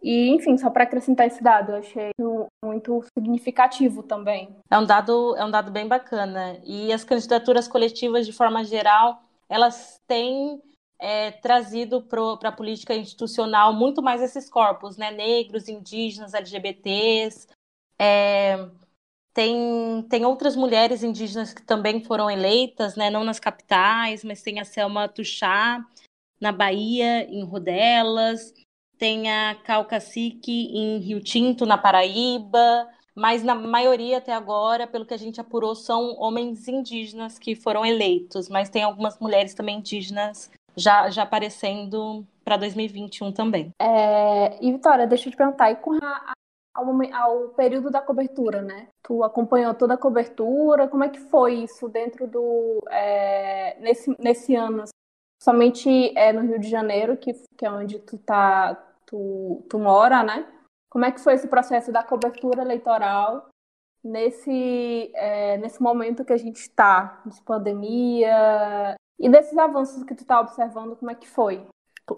[0.00, 2.10] e, enfim, só para acrescentar esse dado, eu achei
[2.64, 4.54] muito significativo também.
[4.70, 6.60] É um dado, é um dado bem bacana.
[6.62, 10.62] E as candidaturas coletivas, de forma geral, elas têm
[11.00, 15.10] é, trazido para a política institucional muito mais esses corpos, né?
[15.10, 17.48] Negros, indígenas, LGBTs.
[17.98, 18.64] É,
[19.32, 23.10] tem, tem outras mulheres indígenas que também foram eleitas, né?
[23.10, 25.84] Não nas capitais, mas tem a Selma Tuxá,
[26.40, 28.52] na Bahia, em Rodelas
[28.98, 35.14] tem a Calcacique em Rio Tinto, na Paraíba, mas na maioria até agora, pelo que
[35.14, 40.50] a gente apurou, são homens indígenas que foram eleitos, mas tem algumas mulheres também indígenas
[40.76, 43.70] já, já aparecendo para 2021 também.
[43.80, 46.32] É, e Vitória, deixa eu te perguntar, e com a,
[46.78, 48.88] ao, ao, período da cobertura, né?
[49.02, 54.54] Tu acompanhou toda a cobertura, como é que foi isso dentro do é, nesse, nesse
[54.54, 54.84] ano?
[55.42, 58.74] Somente é, no Rio de Janeiro, que, que é onde tu tá,
[59.06, 60.46] tu, tu mora, né?
[60.90, 63.48] Como é que foi esse processo da cobertura eleitoral
[64.02, 70.22] nesse, é, nesse momento que a gente está, de pandemia, e desses avanços que tu
[70.22, 71.66] está observando, como é que foi?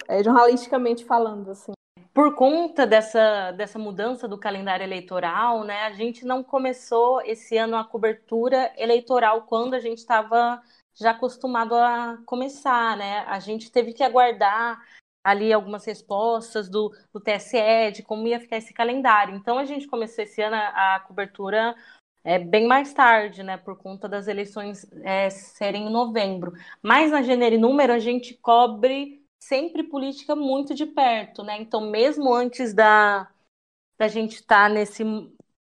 [0.09, 1.73] É, jornalisticamente falando, assim.
[2.21, 7.79] Por conta dessa, dessa mudança do calendário eleitoral, né, a gente não começou esse ano
[7.79, 10.61] a cobertura eleitoral quando a gente estava
[10.95, 13.21] já acostumado a começar, né?
[13.21, 14.79] A gente teve que aguardar
[15.25, 19.35] ali algumas respostas do, do TSE de como ia ficar esse calendário.
[19.35, 21.75] Então a gente começou esse ano a, a cobertura
[22.23, 26.53] é, bem mais tarde, né, por conta das eleições é, serem em novembro.
[26.83, 31.61] Mas na Gênero e Número a gente cobre sempre política muito de perto, né?
[31.61, 33.29] Então mesmo antes da,
[33.99, 35.03] da gente estar tá nesse,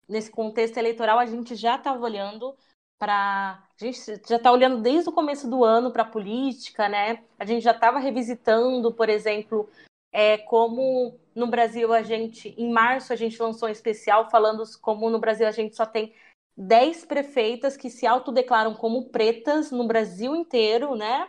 [0.09, 2.57] nesse contexto eleitoral, a gente já estava olhando
[2.99, 7.25] para a gente já está olhando desde o começo do ano para a política, né?
[7.37, 9.69] A gente já estava revisitando, por exemplo,
[10.13, 15.11] é, como no Brasil a gente, em março, a gente lançou um especial falando como
[15.11, 16.15] no Brasil a gente só tem
[16.57, 21.29] 10 prefeitas que se autodeclaram como pretas no Brasil inteiro, né?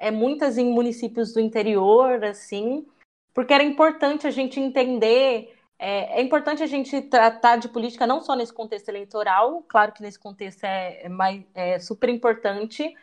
[0.00, 2.86] É, muitas em municípios do interior, assim,
[3.34, 8.20] porque era importante a gente entender é, é, importante a gente tratar de política não
[8.20, 12.94] só nesse contexto eleitoral, claro que nesse contexto é, é, mais, é super importante,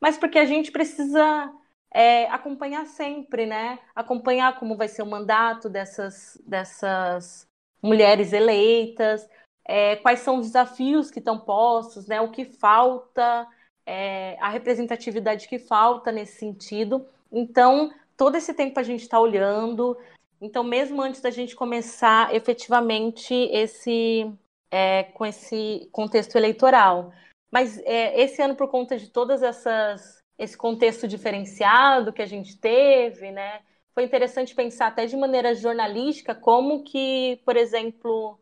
[0.00, 1.52] mas porque a gente precisa
[1.92, 3.78] é, acompanhar sempre, né?
[3.94, 7.46] Acompanhar como vai ser o mandato dessas, dessas
[7.80, 9.28] mulheres eleitas,
[9.64, 12.20] é, quais são os desafios que estão postos, né?
[12.20, 13.46] O que falta,
[13.86, 17.06] é, a representatividade que falta nesse sentido.
[17.30, 19.96] Então, todo esse tempo a gente está olhando.
[20.40, 24.32] Então, mesmo antes da gente começar efetivamente esse
[24.70, 27.12] é, com esse contexto eleitoral.
[27.50, 32.58] Mas é, esse ano, por conta de todas essas esse contexto diferenciado que a gente
[32.58, 33.60] teve, né?
[33.94, 38.36] Foi interessante pensar até de maneira jornalística como que, por exemplo,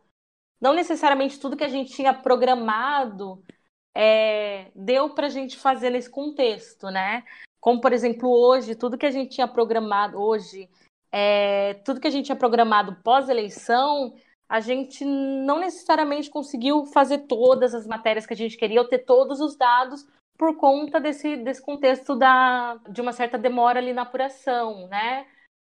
[0.58, 3.42] não necessariamente tudo que a gente tinha programado
[3.94, 7.24] é, deu para a gente fazer nesse contexto, né?
[7.60, 10.68] Como, por exemplo, hoje, tudo que a gente tinha programado hoje,
[11.12, 14.14] é, tudo que a gente tinha programado pós-eleição,
[14.48, 19.00] a gente não necessariamente conseguiu fazer todas as matérias que a gente queria, ou ter
[19.00, 24.02] todos os dados por conta desse, desse contexto da, de uma certa demora ali na
[24.02, 25.26] apuração, né?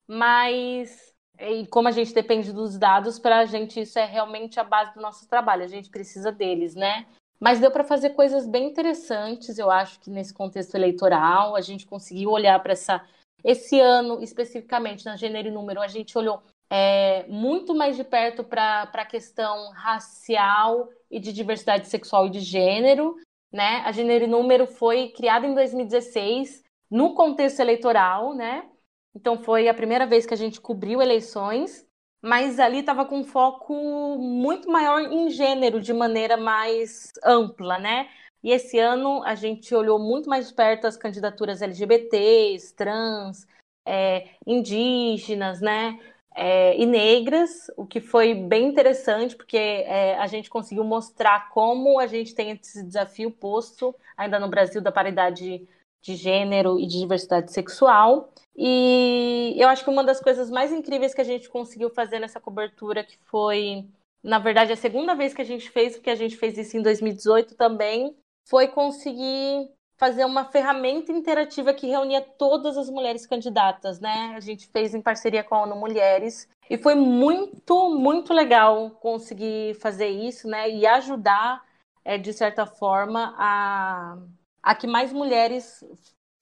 [0.07, 4.63] Mas e como a gente depende dos dados, para a gente isso é realmente a
[4.63, 7.05] base do nosso trabalho, a gente precisa deles, né?
[7.41, 11.87] Mas deu para fazer coisas bem interessantes, eu acho que nesse contexto eleitoral, a gente
[11.87, 13.03] conseguiu olhar para essa.
[13.43, 18.43] Esse ano, especificamente, na gênero e número, a gente olhou é, muito mais de perto
[18.43, 23.15] para a questão racial e de diversidade sexual e de gênero.
[23.51, 23.81] Né?
[23.85, 28.69] A gênero e número foi criada em 2016, no contexto eleitoral, né?
[29.15, 31.85] Então foi a primeira vez que a gente cobriu eleições
[32.21, 33.73] mas ali estava com um foco
[34.17, 38.09] muito maior em gênero, de maneira mais ampla, né?
[38.43, 43.47] E esse ano a gente olhou muito mais de perto as candidaturas LGBTs, trans,
[43.85, 45.99] é, indígenas, né?
[46.33, 51.99] É, e negras, o que foi bem interessante, porque é, a gente conseguiu mostrar como
[51.99, 55.67] a gente tem esse desafio posto ainda no Brasil da paridade
[56.01, 58.33] de gênero e de diversidade sexual.
[58.55, 62.39] E eu acho que uma das coisas mais incríveis que a gente conseguiu fazer nessa
[62.39, 63.85] cobertura, que foi,
[64.23, 66.81] na verdade, a segunda vez que a gente fez, porque a gente fez isso em
[66.81, 68.15] 2018 também,
[68.47, 74.33] foi conseguir fazer uma ferramenta interativa que reunia todas as mulheres candidatas, né?
[74.35, 79.75] A gente fez em parceria com a ONU Mulheres e foi muito, muito legal conseguir
[79.75, 80.67] fazer isso, né?
[80.67, 81.63] E ajudar,
[82.03, 84.17] é, de certa forma, a
[84.61, 85.83] a que mais mulheres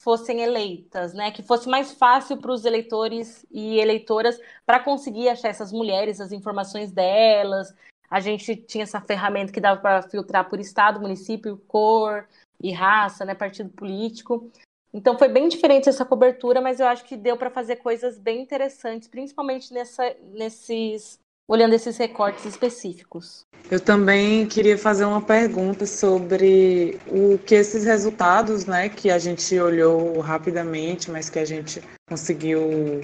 [0.01, 1.31] fossem eleitas, né?
[1.31, 6.31] Que fosse mais fácil para os eleitores e eleitoras para conseguir achar essas mulheres, as
[6.31, 7.73] informações delas.
[8.09, 12.27] A gente tinha essa ferramenta que dava para filtrar por estado, município, cor
[12.61, 13.35] e raça, né?
[13.35, 14.49] Partido político.
[14.93, 18.41] Então foi bem diferente essa cobertura, mas eu acho que deu para fazer coisas bem
[18.41, 21.19] interessantes, principalmente nessa, nesses
[21.49, 23.43] olhando esses recortes específicos.
[23.71, 29.59] Eu também queria fazer uma pergunta sobre o que esses resultados, né, que a gente
[29.59, 33.01] olhou rapidamente, mas que a gente conseguiu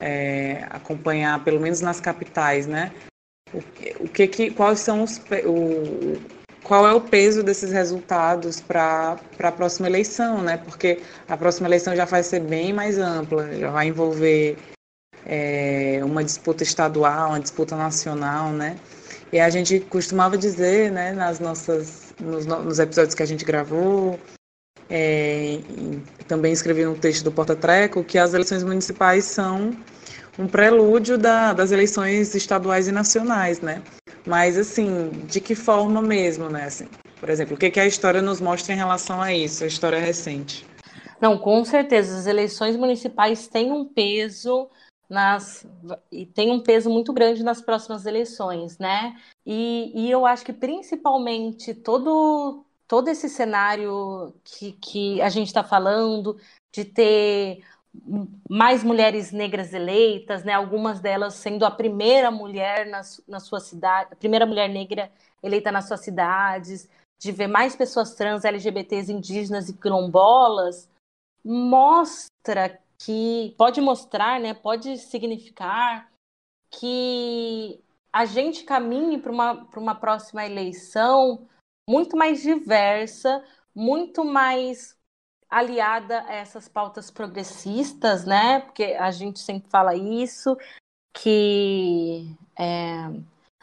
[0.00, 2.92] é, acompanhar, pelo menos nas capitais, né?
[3.52, 6.20] O, o que, que, quais são os, o,
[6.62, 10.58] qual é o peso desses resultados para a próxima eleição, né?
[10.58, 14.58] Porque a próxima eleição já vai ser bem mais ampla, já vai envolver
[15.26, 18.76] é, uma disputa estadual, uma disputa nacional, né?
[19.32, 24.18] E a gente costumava dizer, né, nas nossas, nos, nos episódios que a gente gravou,
[24.88, 25.60] é,
[26.26, 29.76] também escrevi no texto do Porta Treco, que as eleições municipais são
[30.38, 33.82] um prelúdio da, das eleições estaduais e nacionais, né?
[34.26, 36.64] Mas, assim, de que forma mesmo, né?
[36.64, 36.86] Assim,
[37.20, 39.98] por exemplo, o que, que a história nos mostra em relação a isso, a história
[39.98, 40.64] recente?
[41.20, 44.68] Não, com certeza, as eleições municipais têm um peso
[45.08, 45.66] nas
[46.12, 49.16] e tem um peso muito grande nas próximas eleições, né?
[49.46, 55.62] E, e eu acho que principalmente todo todo esse cenário que, que a gente está
[55.62, 56.38] falando
[56.72, 57.62] de ter
[58.48, 60.52] mais mulheres negras eleitas, né?
[60.52, 65.10] Algumas delas sendo a primeira mulher na, na sua cidade, a primeira mulher negra
[65.42, 70.88] eleita nas suas cidades, de ver mais pessoas trans, LGBTs, indígenas e quilombolas,
[71.44, 76.10] mostra que pode mostrar, né, pode significar
[76.70, 77.82] que
[78.12, 81.48] a gente caminhe para uma, uma próxima eleição
[81.88, 84.96] muito mais diversa, muito mais
[85.48, 88.60] aliada a essas pautas progressistas, né?
[88.60, 90.56] Porque a gente sempre fala isso,
[91.14, 93.10] que é,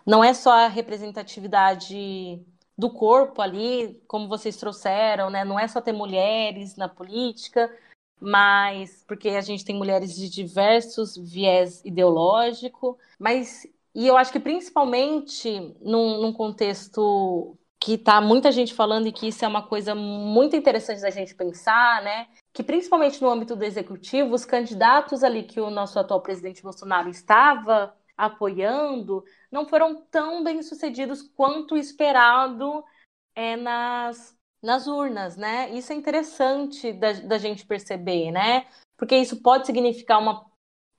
[0.06, 2.44] não é só a representatividade
[2.78, 5.46] do corpo ali, como vocês trouxeram, né?
[5.46, 7.72] Não é só ter mulheres na política,
[8.20, 14.40] mas porque a gente tem mulheres de diversos viés ideológico, mas e eu acho que
[14.40, 19.94] principalmente num, num contexto que está muita gente falando e que isso é uma coisa
[19.94, 22.28] muito interessante da gente pensar, né?
[22.52, 27.10] Que principalmente no âmbito do executivo, os candidatos ali que o nosso atual presidente Bolsonaro
[27.10, 32.84] estava apoiando não foram tão bem sucedidos quanto esperado
[33.36, 34.35] é, nas,
[34.66, 35.70] nas urnas, né?
[35.70, 38.66] Isso é interessante da, da gente perceber, né?
[38.98, 40.46] Porque isso pode significar uma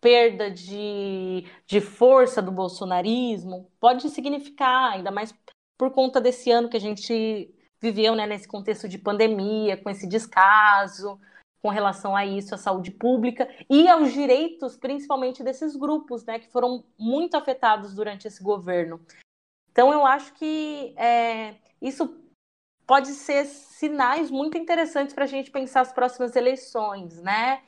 [0.01, 5.35] perda de, de força do bolsonarismo, pode significar, ainda mais
[5.77, 10.07] por conta desse ano que a gente viveu, né, nesse contexto de pandemia, com esse
[10.07, 11.21] descaso,
[11.61, 16.51] com relação a isso, à saúde pública e aos direitos, principalmente desses grupos, né, que
[16.51, 19.01] foram muito afetados durante esse governo.
[19.71, 22.26] Então, eu acho que é, isso
[22.87, 27.62] pode ser sinais muito interessantes para a gente pensar as próximas eleições, né?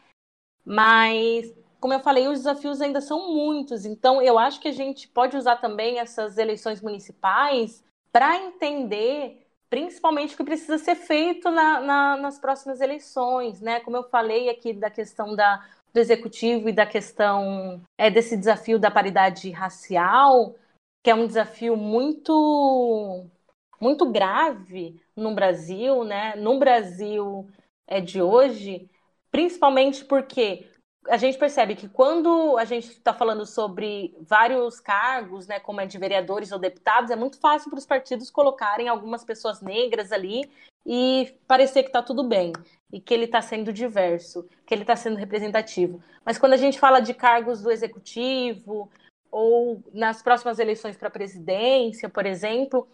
[0.64, 3.84] Mas, como eu falei, os desafios ainda são muitos.
[3.84, 10.34] Então, eu acho que a gente pode usar também essas eleições municipais para entender principalmente
[10.34, 13.80] o que precisa ser feito na, na, nas próximas eleições, né?
[13.80, 15.62] Como eu falei aqui da questão da,
[15.92, 20.54] do executivo e da questão é, desse desafio da paridade racial,
[21.02, 23.26] que é um desafio muito
[23.80, 26.34] muito grave no Brasil, né?
[26.36, 27.48] No Brasil
[27.86, 28.88] é, de hoje,
[29.30, 30.66] principalmente porque
[31.08, 35.86] a gente percebe que quando a gente está falando sobre vários cargos, né, como é
[35.86, 40.50] de vereadores ou deputados, é muito fácil para os partidos colocarem algumas pessoas negras ali
[40.84, 42.52] e parecer que está tudo bem
[42.92, 46.02] e que ele está sendo diverso, que ele está sendo representativo.
[46.24, 48.90] Mas quando a gente fala de cargos do executivo
[49.30, 52.88] ou nas próximas eleições para a presidência, por exemplo,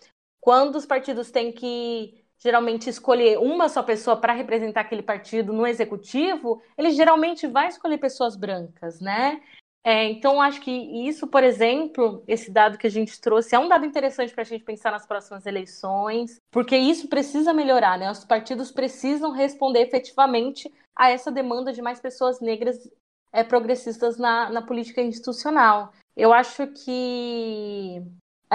[0.45, 5.67] quando os partidos têm que geralmente escolher uma só pessoa para representar aquele partido no
[5.67, 9.41] executivo, ele geralmente vai escolher pessoas brancas, né?
[9.83, 13.69] É, então, acho que isso, por exemplo, esse dado que a gente trouxe é um
[13.69, 18.11] dado interessante para a gente pensar nas próximas eleições, porque isso precisa melhorar, né?
[18.11, 22.87] Os partidos precisam responder efetivamente a essa demanda de mais pessoas negras
[23.33, 25.91] é, progressistas na, na política institucional.
[26.15, 28.03] Eu acho que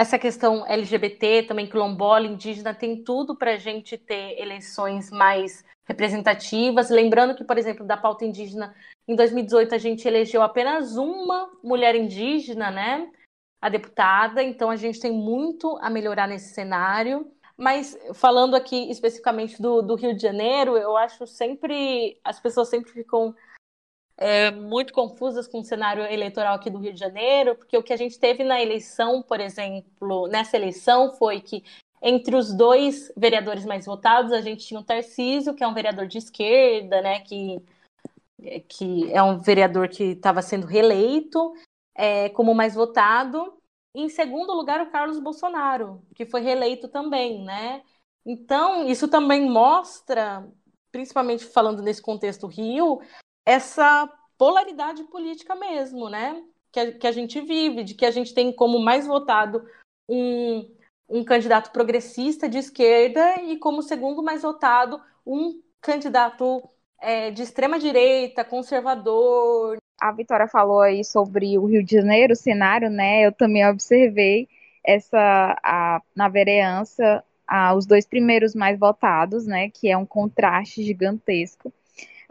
[0.00, 6.88] essa questão LGBT, também quilombola, indígena, tem tudo para a gente ter eleições mais representativas.
[6.88, 8.74] Lembrando que, por exemplo, da pauta indígena,
[9.06, 13.10] em 2018 a gente elegeu apenas uma mulher indígena, né?
[13.60, 17.30] A deputada, então a gente tem muito a melhorar nesse cenário.
[17.54, 22.18] Mas falando aqui especificamente do, do Rio de Janeiro, eu acho sempre.
[22.24, 23.34] As pessoas sempre ficam
[24.20, 27.92] é, muito confusas com o cenário eleitoral aqui do Rio de Janeiro, porque o que
[27.92, 31.64] a gente teve na eleição, por exemplo, nessa eleição foi que
[32.02, 36.06] entre os dois vereadores mais votados, a gente tinha o Tarcísio, que é um vereador
[36.06, 37.62] de esquerda, né, que,
[38.68, 41.54] que é um vereador que estava sendo reeleito
[41.94, 43.54] é, como mais votado.
[43.94, 47.82] Em segundo lugar, o Carlos Bolsonaro, que foi reeleito também, né?
[48.24, 50.46] Então, isso também mostra,
[50.92, 53.00] principalmente falando nesse contexto Rio,
[53.50, 56.40] essa polaridade política mesmo, né?
[56.70, 59.66] Que a, que a gente vive, de que a gente tem como mais votado
[60.08, 60.70] um,
[61.08, 66.62] um candidato progressista de esquerda e como segundo mais votado um candidato
[67.00, 69.78] é, de extrema direita, conservador.
[70.00, 73.26] A Vitória falou aí sobre o Rio de Janeiro, o cenário, né?
[73.26, 74.48] Eu também observei
[74.84, 79.70] essa a, na vereança a, os dois primeiros mais votados, né?
[79.70, 81.72] Que é um contraste gigantesco.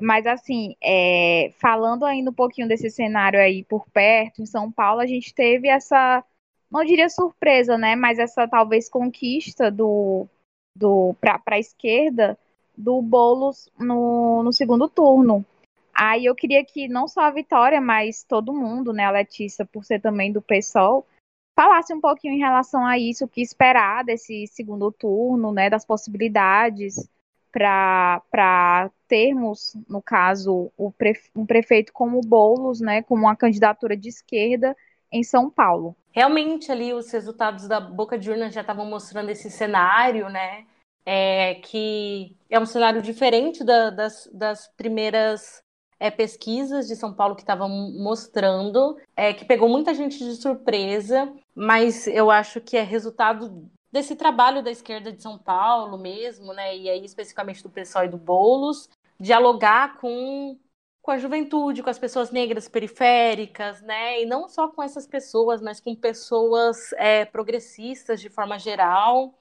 [0.01, 5.01] Mas, assim, é, falando ainda um pouquinho desse cenário aí por perto, em São Paulo,
[5.01, 6.23] a gente teve essa,
[6.71, 7.95] não diria surpresa, né?
[7.95, 10.27] Mas essa talvez conquista do,
[10.75, 12.37] do para a esquerda
[12.77, 15.45] do Boulos no, no segundo turno.
[15.93, 19.03] Aí eu queria que não só a Vitória, mas todo mundo, né?
[19.03, 21.05] A Letícia, por ser também do PSOL,
[21.53, 25.69] falasse um pouquinho em relação a isso, o que esperar desse segundo turno, né?
[25.69, 27.09] Das possibilidades
[27.51, 34.75] para termos, no caso, prefe, um prefeito como Boulos, né, como uma candidatura de esquerda
[35.11, 35.95] em São Paulo.
[36.11, 40.65] Realmente ali os resultados da boca de urna já estavam mostrando esse cenário, né,
[41.05, 45.63] é, que é um cenário diferente da, das, das primeiras
[45.99, 51.31] é, pesquisas de São Paulo que estavam mostrando, é, que pegou muita gente de surpresa,
[51.53, 56.77] mas eu acho que é resultado desse trabalho da esquerda de São Paulo mesmo, né,
[56.77, 60.57] e aí especificamente do PSOL e do Bolos, dialogar com,
[61.01, 65.61] com a juventude, com as pessoas negras periféricas, né, e não só com essas pessoas,
[65.61, 69.33] mas com pessoas é, progressistas de forma geral.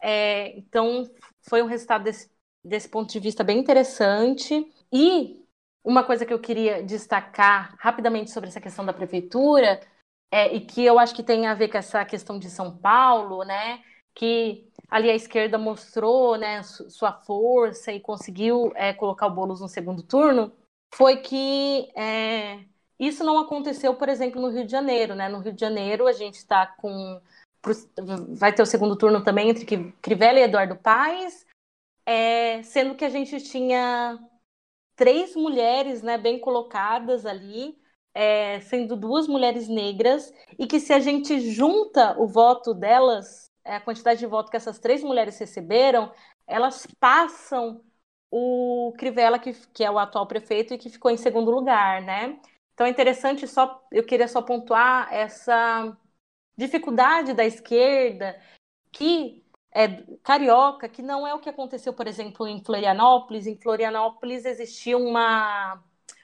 [0.00, 1.08] É, então,
[1.40, 2.28] foi um resultado desse,
[2.64, 4.68] desse ponto de vista bem interessante.
[4.92, 5.40] E
[5.84, 9.80] uma coisa que eu queria destacar rapidamente sobre essa questão da prefeitura,
[10.30, 13.44] é, e que eu acho que tem a ver com essa questão de São Paulo,
[13.44, 13.82] né?
[14.14, 19.68] Que ali a esquerda mostrou né, sua força e conseguiu é, colocar o Boulos no
[19.68, 20.52] segundo turno,
[20.94, 22.64] foi que é,
[22.98, 25.28] Isso não aconteceu, por exemplo, no Rio de Janeiro, né?
[25.28, 27.20] No Rio de Janeiro a gente está com
[28.30, 29.64] vai ter o segundo turno também entre
[30.02, 31.46] Crivella e Eduardo Paes,
[32.04, 34.18] é, sendo que a gente tinha
[34.96, 37.78] três mulheres, né, bem colocadas ali,
[38.14, 43.80] é, sendo duas mulheres negras, e que se a gente junta o voto delas, a
[43.80, 46.12] quantidade de voto que essas três mulheres receberam,
[46.46, 47.82] elas passam
[48.30, 52.40] o Crivella, que, que é o atual prefeito e que ficou em segundo lugar, né?
[52.74, 55.96] Então é interessante só, eu queria só pontuar essa
[56.56, 58.40] dificuldade da esquerda
[58.90, 59.44] que
[59.74, 63.46] é carioca, que não é o que aconteceu, por exemplo, em Florianópolis.
[63.46, 65.82] Em Florianópolis existia uma,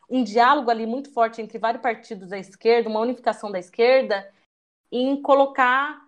[0.08, 4.30] um diálogo ali muito forte entre vários partidos da esquerda, uma unificação da esquerda,
[4.92, 6.07] em colocar,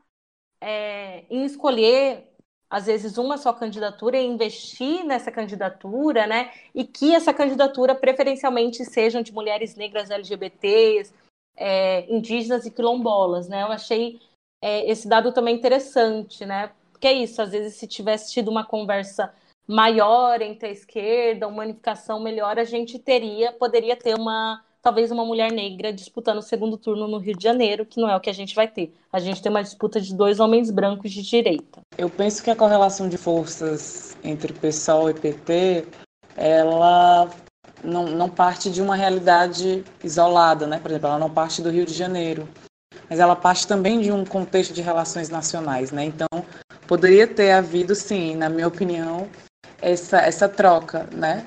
[0.61, 2.27] é, em escolher
[2.71, 6.53] às vezes uma só candidatura e investir nessa candidatura, né?
[6.73, 11.13] E que essa candidatura preferencialmente sejam de mulheres negras LGBTs,
[11.57, 13.63] é, indígenas e quilombolas, né?
[13.63, 14.21] Eu achei
[14.63, 16.71] é, esse dado também interessante, né?
[16.93, 19.35] Porque é isso, às vezes se tivesse tido uma conversa
[19.67, 25.25] maior entre a esquerda, uma unificação melhor, a gente teria, poderia ter uma, talvez uma
[25.25, 28.31] mulher negra disputando o segundo turno no Rio de Janeiro, que não é o que
[28.31, 28.95] a gente vai ter.
[29.13, 31.81] A gente tem uma disputa de dois homens brancos de direita.
[31.99, 35.87] Eu penso que a correlação de forças entre PSOL e PT,
[36.37, 37.29] ela
[37.85, 40.79] não, não parte de uma realidade isolada, né?
[40.79, 42.49] Por exemplo, ela não parte do Rio de Janeiro,
[43.09, 46.05] mas ela parte também de um contexto de relações nacionais, né?
[46.05, 46.29] Então,
[46.87, 49.29] poderia ter havido, sim, na minha opinião,
[49.81, 51.45] essa, essa troca, né?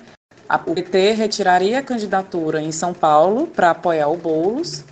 [0.66, 4.84] O PT retiraria a candidatura em São Paulo para apoiar o Boulos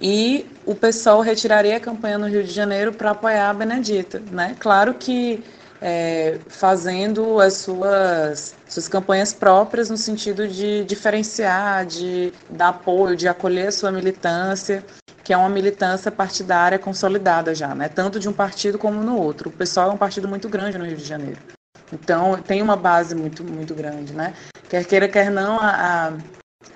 [0.00, 4.54] e o PSOL retiraria a campanha no Rio de Janeiro para apoiar a Benedita, né?
[4.58, 5.42] Claro que
[5.80, 13.28] é, fazendo as suas, suas campanhas próprias no sentido de diferenciar, de dar apoio, de
[13.28, 14.84] acolher a sua militância
[15.26, 17.88] que é uma militância partidária consolidada já, né?
[17.88, 19.48] Tanto de um partido como no outro.
[19.48, 21.55] O PSOL é um partido muito grande no Rio de Janeiro.
[21.92, 24.34] Então, tem uma base muito, muito grande, né?
[24.68, 26.08] Quer queira, quer não, a,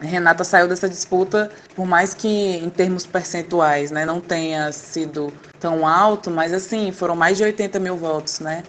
[0.00, 5.32] a Renata saiu dessa disputa, por mais que em termos percentuais, né, não tenha sido
[5.58, 8.62] tão alto, mas assim, foram mais de 80 mil votos, né?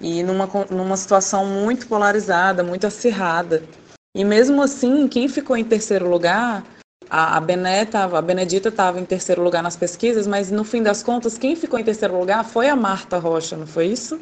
[0.00, 3.62] E numa, numa situação muito polarizada, muito acirrada.
[4.14, 6.64] E mesmo assim, quem ficou em terceiro lugar
[7.10, 11.02] a, Bené tava, a Benedita estava em terceiro lugar nas pesquisas, mas no fim das
[11.02, 14.20] contas, quem ficou em terceiro lugar foi a Marta Rocha, não foi isso?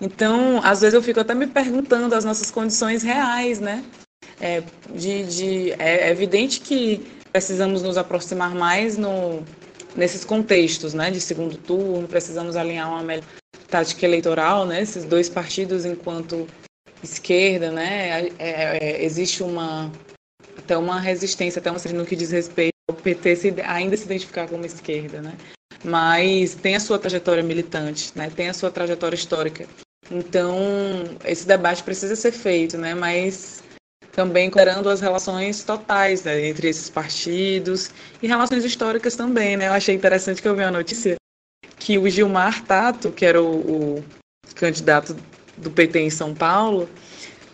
[0.00, 3.84] Então, às vezes eu fico até me perguntando as nossas condições reais, né?
[4.40, 4.62] É,
[4.94, 9.42] de, de, é evidente que precisamos nos aproximar mais no,
[9.96, 11.10] nesses contextos, né?
[11.10, 13.24] De segundo turno, precisamos alinhar uma melhor
[13.68, 14.82] tática eleitoral, né?
[14.82, 16.46] Esses dois partidos enquanto
[17.02, 18.28] esquerda, né?
[18.28, 19.90] É, é, existe uma
[20.58, 24.48] até uma resistência, até uma no que diz respeito ao PT se, ainda se identificar
[24.48, 25.34] como esquerda, né?
[25.84, 28.30] Mas tem a sua trajetória militante, né?
[28.34, 29.66] Tem a sua trajetória histórica.
[30.10, 30.56] Então,
[31.24, 32.94] esse debate precisa ser feito, né?
[32.94, 33.62] Mas
[34.12, 36.46] também considerando as relações totais né?
[36.48, 37.90] entre esses partidos
[38.22, 39.68] e relações históricas também, né?
[39.68, 41.16] Eu achei interessante que eu vi a notícia
[41.78, 44.04] que o Gilmar Tato, que era o, o
[44.54, 45.16] candidato
[45.58, 46.88] do PT em São Paulo,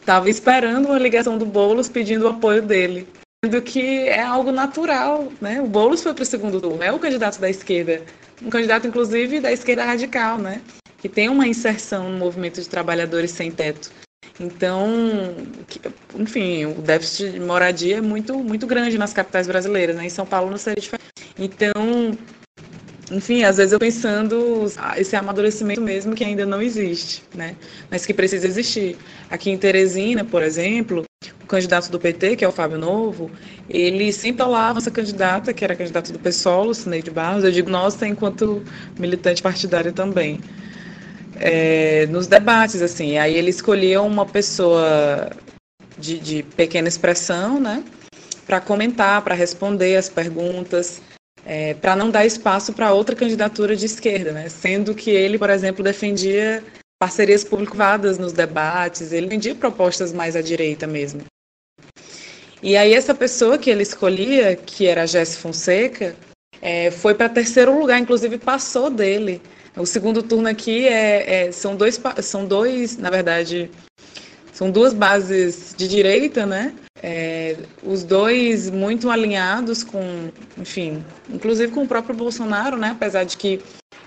[0.03, 3.07] Estava esperando uma ligação do Boulos pedindo o apoio dele.
[3.45, 5.61] Sendo que é algo natural, né?
[5.61, 8.03] O Boulos foi para o segundo turno, é o candidato da esquerda.
[8.43, 10.61] Um candidato, inclusive, da esquerda radical, né?
[11.03, 13.91] Que tem uma inserção no movimento de trabalhadores sem teto.
[14.41, 14.89] Então,
[16.17, 20.07] enfim, o déficit de moradia é muito, muito grande nas capitais brasileiras, né?
[20.07, 21.13] Em São Paulo não seria diferente.
[21.39, 22.17] Então,
[23.11, 24.65] enfim, às vezes eu pensando
[24.97, 27.57] esse amadurecimento mesmo que ainda não existe, né?
[27.91, 28.97] Mas que precisa existir.
[29.29, 31.05] Aqui em Teresina, por exemplo,
[31.43, 33.31] o candidato do PT, que é o Fábio Novo,
[33.69, 38.07] ele sempre falava essa candidata, que era candidata do PSOL, Cineide Barros, eu digo nossa
[38.07, 38.63] enquanto
[38.99, 40.41] militante partidária também.
[41.45, 45.29] É, nos debates, assim, aí ele escolhia uma pessoa
[45.99, 47.83] de, de pequena expressão, né?
[48.47, 51.03] Para comentar, para responder as perguntas,
[51.45, 54.49] é, para não dar espaço para outra candidatura de esquerda, né?
[54.49, 56.63] sendo que ele, por exemplo, defendia
[57.01, 61.23] parcerias público-privadas nos debates, ele defendia propostas mais à direita mesmo.
[62.63, 66.15] E aí essa pessoa que ele escolhia, que era a Jess Fonseca,
[66.61, 69.43] é, foi para terceiro lugar, inclusive passou dele.
[69.77, 73.71] O segundo turno aqui é, é, são dois, são dois, na verdade,
[74.53, 76.75] são duas bases de direita, né?
[77.03, 82.91] É, os dois muito alinhados com, enfim, inclusive com o próprio Bolsonaro, né?
[82.91, 83.61] Apesar de que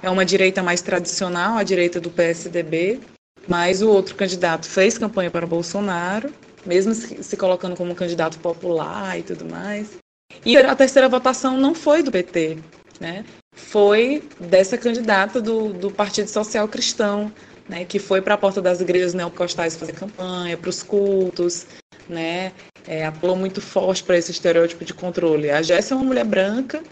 [0.04, 3.00] é uma direita mais tradicional, a direita do PSDB,
[3.48, 6.32] mas o outro candidato fez campanha para Bolsonaro,
[6.64, 9.98] mesmo se colocando como candidato popular e tudo mais.
[10.46, 12.60] E a terceira votação não foi do PT,
[13.00, 13.26] né?
[13.56, 17.32] Foi dessa candidata do, do Partido Social Cristão,
[17.68, 21.66] né, que foi para a porta das igrejas neopentecostais fazer campanha, para os cultos,
[22.08, 22.52] né,
[22.88, 25.50] é, apelou muito forte para esse estereótipo de controle.
[25.50, 26.84] A Jéssica é uma mulher branca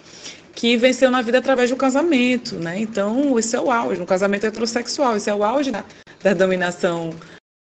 [0.56, 2.80] que venceu na vida através do casamento, né?
[2.80, 5.84] Então, esse é o auge, no casamento heterossexual, esse é o auge da,
[6.22, 7.12] da dominação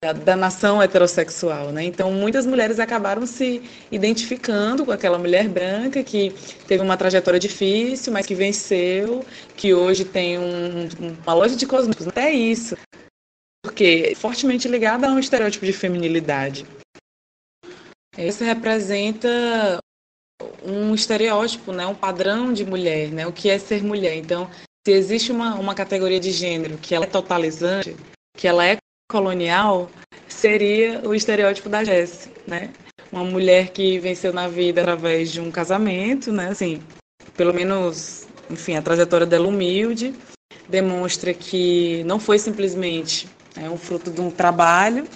[0.02, 1.84] da, nação heterossexual, né?
[1.84, 6.32] Então, muitas mulheres acabaram se identificando com aquela mulher branca que
[6.68, 9.26] teve uma trajetória difícil, mas que venceu,
[9.58, 10.88] que hoje tem um,
[11.24, 12.78] uma loja de cosméticos, até isso,
[13.62, 16.66] porque é fortemente ligada a um estereótipo de feminilidade.
[18.18, 19.80] Isso representa
[20.64, 24.16] um estereótipo, né, um padrão de mulher, né, o que é ser mulher.
[24.16, 24.50] Então,
[24.88, 27.98] se existe uma, uma categoria de gênero que ela é totalizante,
[28.38, 28.78] que ela é
[29.10, 29.90] colonial,
[30.28, 32.72] seria o estereótipo da Jessie, né?
[33.12, 36.50] Uma mulher que venceu na vida através de um casamento, né?
[36.50, 36.82] Assim,
[37.36, 40.14] pelo menos, enfim, a trajetória dela humilde
[40.70, 45.08] demonstra que não foi simplesmente é um fruto de um trabalho.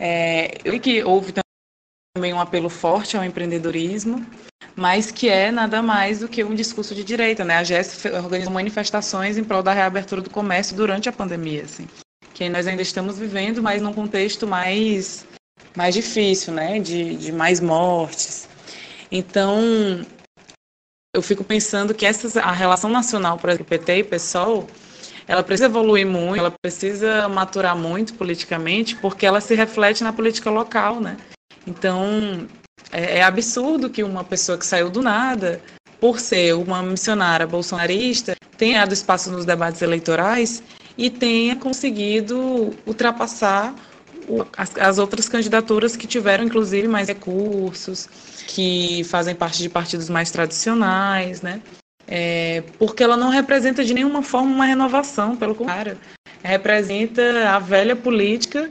[0.00, 1.34] É, e que houve
[2.14, 4.24] também um apelo forte ao empreendedorismo,
[4.76, 7.56] mas que é nada mais do que um discurso de direita, né?
[7.56, 11.86] A GES organizou manifestações em prol da reabertura do comércio durante a pandemia, assim,
[12.38, 15.26] que nós ainda estamos vivendo, mas num contexto mais
[15.74, 16.78] mais difícil, né?
[16.78, 18.48] De, de mais mortes.
[19.10, 20.06] Então,
[21.12, 24.68] eu fico pensando que essa a relação nacional, para o PT e PSOL,
[25.26, 30.48] ela precisa evoluir muito, ela precisa maturar muito politicamente, porque ela se reflete na política
[30.48, 31.16] local, né?
[31.66, 32.46] Então,
[32.92, 35.60] é, é absurdo que uma pessoa que saiu do nada,
[35.98, 40.62] por ser uma missionária bolsonarista, tenha dado espaço nos debates eleitorais
[40.98, 43.74] e tenha conseguido ultrapassar
[44.56, 48.06] as, as, outras candidaturas que tiveram, inclusive, mais recursos,
[48.46, 51.62] que fazem parte de partidos mais tradicionais, né?
[52.06, 55.98] É, porque ela não representa de nenhuma forma uma renovação, pelo contrário,
[56.42, 58.70] representa a velha política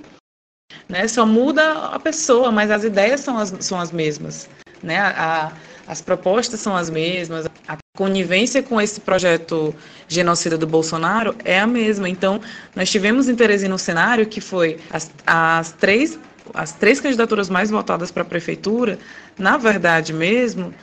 [0.88, 1.08] né?
[1.08, 4.50] Só muda a pessoa, mas as ideias são as, são as mesmas,
[4.82, 5.00] né?
[5.00, 5.52] A,
[5.88, 9.74] as propostas são as mesmas, a conivência com esse projeto
[10.08, 12.08] genocida do Bolsonaro é a mesma.
[12.08, 12.40] Então,
[12.76, 16.20] nós tivemos em Teresina um cenário que foi as, as três
[16.54, 18.98] as três candidaturas mais votadas para a prefeitura,
[19.38, 20.74] na verdade mesmo,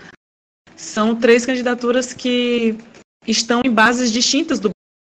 [0.77, 2.77] são três candidaturas que
[3.27, 4.69] estão em bases distintas do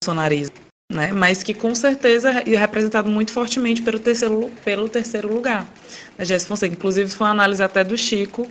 [0.03, 1.13] bolsonarismo né?
[1.13, 5.67] mas que com certeza é representado muito fortemente pelo terceiro, pelo terceiro lugar.
[6.19, 8.49] A Jéssica Fonseca, inclusive, foi uma análise até do Chico,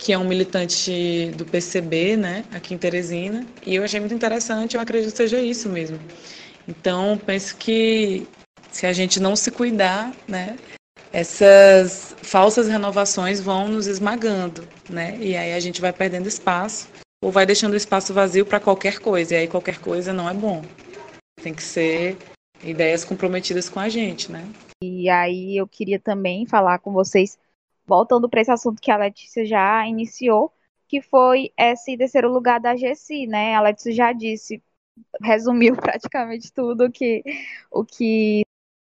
[0.00, 4.74] que é um militante do PCB, né, aqui em Teresina, e eu achei muito interessante,
[4.74, 5.98] eu acredito que seja isso mesmo.
[6.66, 8.26] Então, penso que
[8.70, 10.56] se a gente não se cuidar, né,
[11.12, 16.88] essas falsas renovações vão nos esmagando, né, e aí a gente vai perdendo espaço,
[17.22, 20.32] ou vai deixando o espaço vazio para qualquer coisa, e aí qualquer coisa não é
[20.32, 20.64] bom.
[21.42, 22.16] Tem que ser
[22.64, 24.46] ideias comprometidas com a gente, né?
[24.82, 27.38] E aí eu queria também falar com vocês,
[27.90, 30.52] voltando para esse assunto que a Letícia já iniciou,
[30.88, 33.56] que foi esse terceiro lugar da GC, né?
[33.56, 34.62] A Letícia já disse,
[35.20, 37.24] resumiu praticamente tudo que
[37.70, 38.42] o que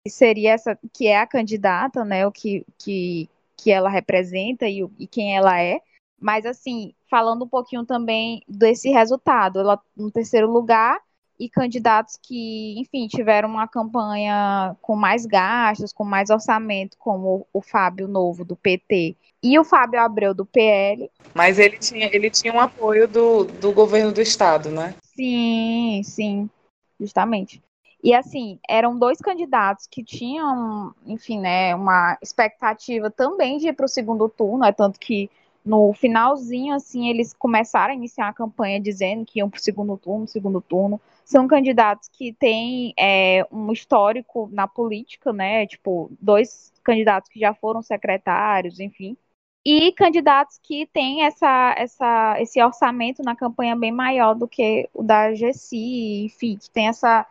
[0.08, 2.26] seria essa, que é a candidata, né?
[2.26, 5.82] O que, que, que ela representa e, e quem ela é.
[6.20, 11.02] Mas assim, falando um pouquinho também desse resultado, ela no terceiro lugar
[11.44, 17.62] e candidatos que, enfim, tiveram uma campanha com mais gastos, com mais orçamento, como o
[17.62, 21.12] Fábio Novo, do PT, e o Fábio Abreu, do PL.
[21.34, 24.96] Mas ele tinha, ele tinha um apoio do, do governo do Estado, né?
[25.16, 26.50] Sim, sim,
[26.98, 27.62] justamente.
[28.02, 33.86] E assim, eram dois candidatos que tinham, enfim, né, uma expectativa também de ir para
[33.86, 35.30] o segundo turno, é tanto que
[35.66, 39.98] no finalzinho, assim, eles começaram a iniciar a campanha dizendo que iam para o segundo
[39.98, 41.00] turno, segundo turno.
[41.26, 45.66] São candidatos que têm é, um histórico na política, né?
[45.66, 49.18] Tipo, dois candidatos que já foram secretários, enfim.
[49.66, 55.02] E candidatos que têm essa, essa, esse orçamento na campanha bem maior do que o
[55.02, 57.26] da GC, enfim, que tem essa,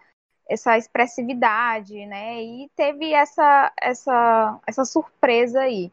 [0.49, 2.43] essa expressividade, né?
[2.43, 5.93] E teve essa, essa, essa surpresa aí.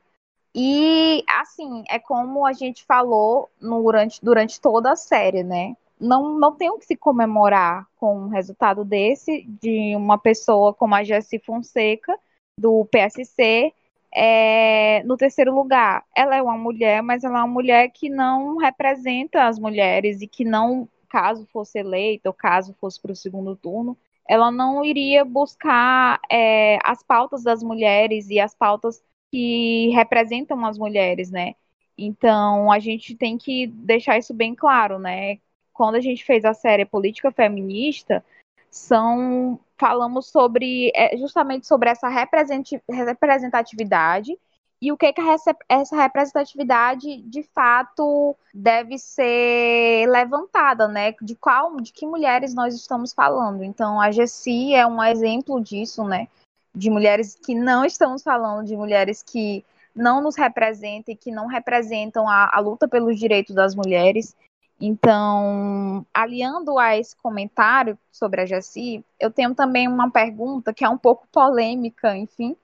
[0.55, 5.75] E, assim, é como a gente falou no, durante, durante toda a série, né?
[5.99, 10.95] Não, não tem o que se comemorar com um resultado desse, de uma pessoa como
[10.95, 12.17] a Jessie Fonseca,
[12.57, 13.73] do PSC,
[14.13, 16.05] é, no terceiro lugar.
[16.15, 20.27] Ela é uma mulher, mas ela é uma mulher que não representa as mulheres e
[20.27, 23.97] que não, caso fosse eleita ou caso fosse para o segundo turno,
[24.27, 30.77] ela não iria buscar é, as pautas das mulheres e as pautas que representam as
[30.77, 31.55] mulheres, né?
[31.97, 35.39] Então, a gente tem que deixar isso bem claro, né?
[35.79, 38.21] Quando a gente fez a série Política Feminista,
[38.69, 44.37] são falamos sobre é, justamente sobre essa representatividade
[44.81, 45.21] e o que, que
[45.69, 51.15] essa representatividade de fato deve ser levantada, né?
[51.21, 53.63] De qual, de que mulheres nós estamos falando.
[53.63, 56.27] Então, a Gessi é um exemplo disso, né?
[56.75, 59.63] De mulheres que não estamos falando, de mulheres que
[59.95, 64.35] não nos representam e que não representam a, a luta pelos direitos das mulheres.
[64.81, 70.89] Então, aliando a esse comentário sobre a Jessi, eu tenho também uma pergunta que é
[70.89, 72.55] um pouco polêmica, enfim,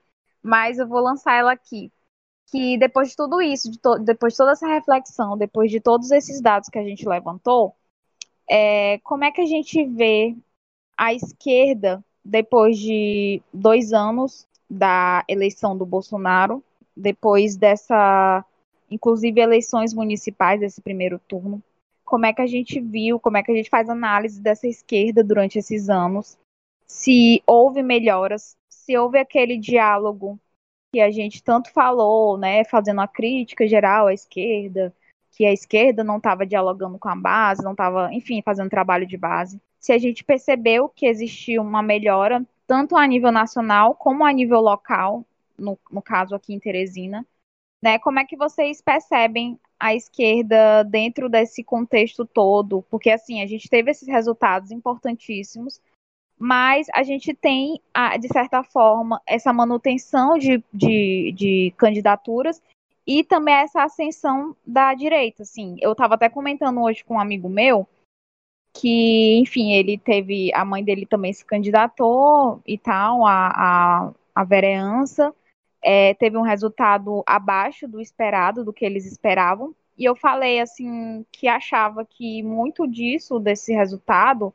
[0.42, 1.92] mas eu vou lançar ela aqui.
[2.46, 6.40] Que depois de tudo isso, de depois de toda essa reflexão, depois de todos esses
[6.40, 7.74] dados que a gente levantou,
[8.48, 10.36] é, como é que a gente vê
[10.96, 16.62] a esquerda depois de dois anos da eleição do Bolsonaro,
[16.96, 18.44] depois dessa,
[18.90, 21.62] inclusive eleições municipais desse primeiro turno,
[22.06, 25.22] como é que a gente viu, como é que a gente faz análise dessa esquerda
[25.24, 26.38] durante esses anos,
[26.86, 30.38] se houve melhoras, se houve aquele diálogo
[30.92, 34.94] que a gente tanto falou, né, fazendo a crítica geral à esquerda,
[35.32, 39.16] que a esquerda não estava dialogando com a base, não estava, enfim, fazendo trabalho de
[39.16, 39.60] base.
[39.80, 44.60] Se a gente percebeu que existia uma melhora, tanto a nível nacional como a nível
[44.60, 45.24] local,
[45.58, 47.26] no, no caso aqui em Teresina,
[47.82, 53.46] né, como é que vocês percebem a esquerda dentro desse contexto todo, porque assim, a
[53.46, 55.80] gente teve esses resultados importantíssimos,
[56.38, 57.80] mas a gente tem,
[58.20, 62.60] de certa forma, essa manutenção de, de, de candidaturas
[63.06, 65.76] e também essa ascensão da direita, assim.
[65.80, 67.86] Eu estava até comentando hoje com um amigo meu
[68.74, 74.44] que, enfim, ele teve, a mãe dele também se candidatou e tal, a, a, a
[74.44, 75.34] vereança,
[75.88, 79.72] é, teve um resultado abaixo do esperado, do que eles esperavam.
[79.96, 84.52] E eu falei assim que achava que muito disso, desse resultado,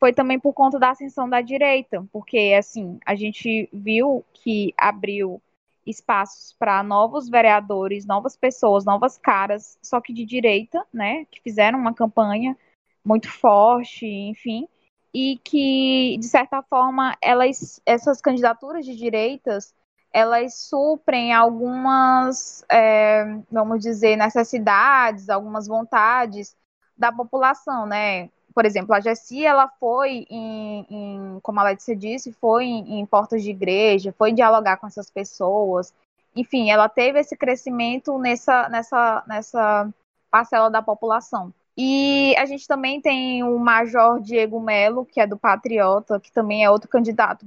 [0.00, 5.40] foi também por conta da ascensão da direita, porque assim a gente viu que abriu
[5.86, 11.78] espaços para novos vereadores, novas pessoas, novas caras, só que de direita, né, que fizeram
[11.78, 12.58] uma campanha
[13.04, 14.66] muito forte, enfim,
[15.14, 19.72] e que de certa forma elas, essas candidaturas de direitas
[20.12, 26.54] elas suprem algumas, é, vamos dizer, necessidades, algumas vontades
[26.96, 28.28] da população, né?
[28.54, 33.06] Por exemplo, a Jessi, ela foi em, em como a Letícia disse, foi em, em
[33.06, 35.94] portas de igreja, foi dialogar com essas pessoas.
[36.36, 39.88] Enfim, ela teve esse crescimento nessa, nessa, nessa
[40.30, 41.52] parcela da população.
[41.76, 46.62] E a gente também tem o Major Diego Melo, que é do Patriota, que também
[46.62, 47.46] é outro candidato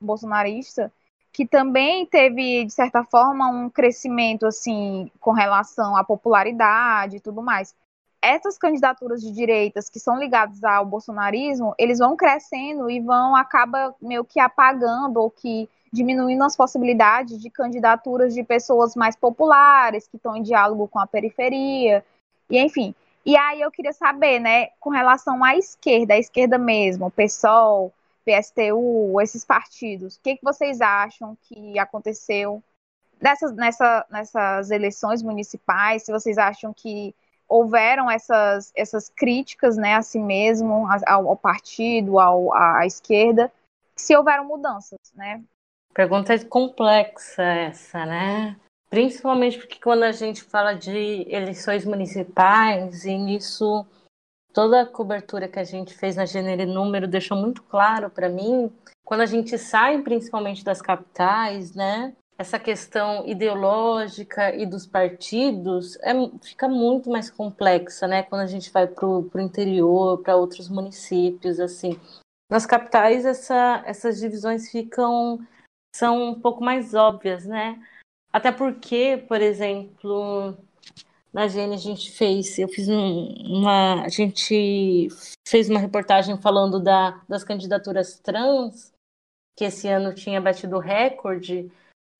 [0.00, 0.92] bolsonarista,
[1.34, 7.42] que também teve, de certa forma, um crescimento, assim, com relação à popularidade e tudo
[7.42, 7.74] mais.
[8.22, 13.92] Essas candidaturas de direitas que são ligadas ao bolsonarismo, eles vão crescendo e vão, acaba
[14.00, 20.16] meio que apagando ou que diminuindo as possibilidades de candidaturas de pessoas mais populares, que
[20.16, 22.04] estão em diálogo com a periferia,
[22.48, 22.94] e enfim.
[23.26, 27.92] E aí eu queria saber, né, com relação à esquerda, a esquerda mesmo, o PSOL,
[28.24, 32.62] PSTU, esses partidos, o que, que vocês acham que aconteceu
[33.20, 36.02] nessas, nessa, nessas eleições municipais?
[36.02, 37.14] Se vocês acham que
[37.48, 43.52] houveram essas, essas críticas né, a si mesmo, ao, ao partido, ao, à esquerda,
[43.96, 45.42] se houveram mudanças, né?
[45.92, 48.56] Pergunta complexa essa, né?
[48.90, 53.86] Principalmente porque quando a gente fala de eleições municipais, e nisso
[54.54, 58.72] toda a cobertura que a gente fez na Gênero Número deixou muito claro para mim,
[59.04, 62.14] quando a gente sai principalmente das capitais, né?
[62.38, 68.22] Essa questão ideológica e dos partidos é, fica muito mais complexa, né?
[68.22, 72.00] Quando a gente vai para o interior, para outros municípios, assim.
[72.50, 75.38] Nas capitais, essa, essas divisões ficam
[75.94, 77.80] são um pouco mais óbvias, né?
[78.32, 80.56] Até porque, por exemplo,
[81.34, 85.08] na a gente fez, eu fiz um, uma, a gente
[85.44, 88.92] fez uma reportagem falando da, das candidaturas trans,
[89.56, 91.68] que esse ano tinha batido recorde,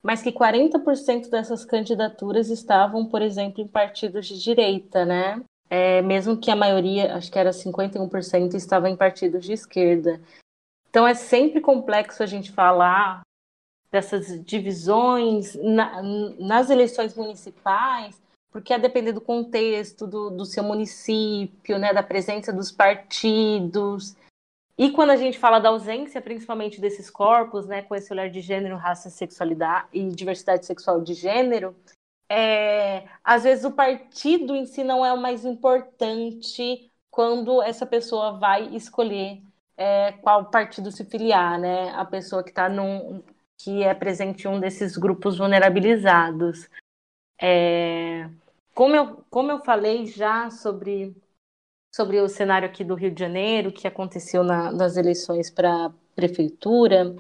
[0.03, 5.41] mas que 40% dessas candidaturas estavam, por exemplo, em partidos de direita, né?
[5.71, 10.21] É, mesmo que a maioria, acho que era 51%, estava em partidos de esquerda.
[10.91, 13.23] Então é sempre complexo a gente falar
[13.93, 16.03] dessas divisões na,
[16.39, 18.21] nas eleições municipais,
[18.55, 24.15] porque a depender do contexto do, do seu município, né, da presença dos partidos.
[24.79, 28.41] E quando a gente fala da ausência, principalmente desses corpos, né, com esse olhar de
[28.41, 31.75] gênero, raça, sexualidade e diversidade sexual de gênero,
[32.29, 38.39] é, às vezes o partido em si não é o mais importante quando essa pessoa
[38.39, 39.43] vai escolher
[39.77, 41.91] é, qual partido se filiar, né?
[41.91, 43.21] A pessoa que está num
[43.59, 46.69] que é presente em um desses grupos vulnerabilizados.
[47.41, 48.29] É,
[48.75, 51.17] como, eu, como eu falei já sobre,
[51.95, 57.15] sobre o cenário aqui do Rio de Janeiro, que aconteceu na, nas eleições para prefeitura,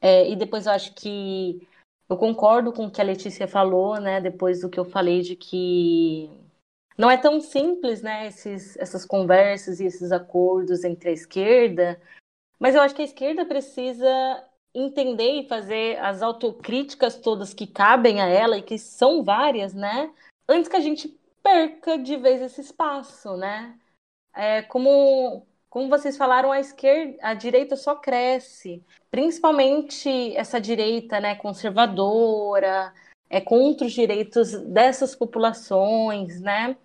[0.00, 1.66] é, e depois eu acho que
[2.08, 4.20] eu concordo com o que a Letícia falou, né?
[4.20, 6.30] Depois do que eu falei de que
[6.98, 8.26] não é tão simples, né?
[8.26, 12.00] Esses, essas conversas e esses acordos entre a esquerda,
[12.58, 18.20] mas eu acho que a esquerda precisa entender e fazer as autocríticas todas que cabem
[18.20, 20.12] a ela e que são várias, né?
[20.50, 21.08] Antes que a gente
[21.40, 23.78] perca de vez esse espaço, né?
[24.34, 31.36] É, como como vocês falaram, a esquerda, a direita só cresce, principalmente essa direita, né,
[31.36, 32.92] conservadora,
[33.30, 36.76] é contra os direitos dessas populações, né?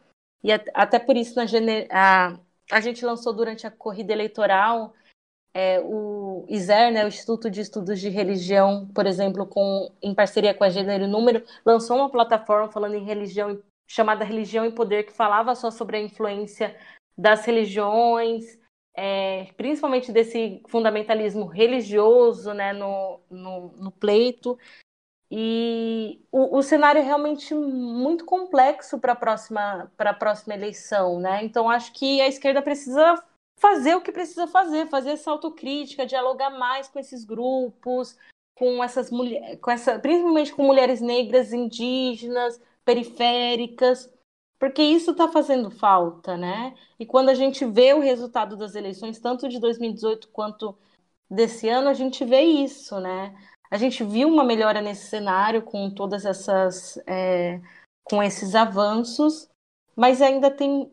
[0.43, 1.45] E até por isso na
[1.89, 2.39] a,
[2.72, 4.93] a gente lançou durante a corrida eleitoral
[5.56, 10.53] é, o ISER, né, o Instituto de Estudos de Religião, por exemplo, com, em parceria
[10.53, 15.06] com a Gênero e Número, lançou uma plataforma falando em religião chamada Religião e Poder,
[15.06, 16.76] que falava só sobre a influência
[17.18, 18.58] das religiões
[18.95, 24.58] é, principalmente desse fundamentalismo religioso né, no, no, no pleito.
[25.30, 31.20] E o, o, cenário é realmente muito complexo para a próxima, próxima eleição.
[31.20, 31.43] Né?
[31.43, 33.22] Então, acho que a esquerda precisa
[33.60, 38.18] fazer o que precisa fazer, fazer essa autocrítica, dialogar mais com esses grupos,
[38.56, 44.10] com essas mulheres, com essa, principalmente com mulheres negras, indígenas, periféricas,
[44.58, 46.74] porque isso está fazendo falta, né?
[46.99, 50.78] E quando a gente vê o resultado das eleições, tanto de 2018 quanto
[51.30, 53.36] desse ano, a gente vê isso, né?
[53.70, 57.60] A gente viu uma melhora nesse cenário com todas essas, é,
[58.03, 59.49] com esses avanços,
[59.95, 60.89] mas ainda tem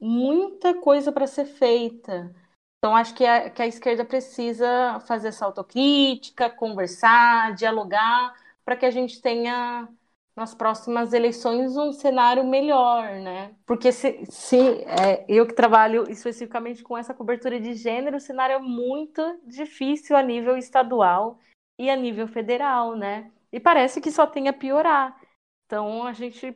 [0.00, 2.34] muita coisa para ser feita.
[2.78, 8.34] Então, acho que a, que a esquerda precisa fazer essa autocrítica, conversar, dialogar,
[8.64, 9.88] para que a gente tenha
[10.36, 13.54] nas próximas eleições um cenário melhor, né?
[13.64, 18.56] Porque se, se é, eu que trabalho especificamente com essa cobertura de gênero, o cenário
[18.56, 21.38] é muito difícil a nível estadual
[21.78, 23.30] e a nível federal, né?
[23.50, 25.18] E parece que só tem a piorar.
[25.64, 26.54] Então a gente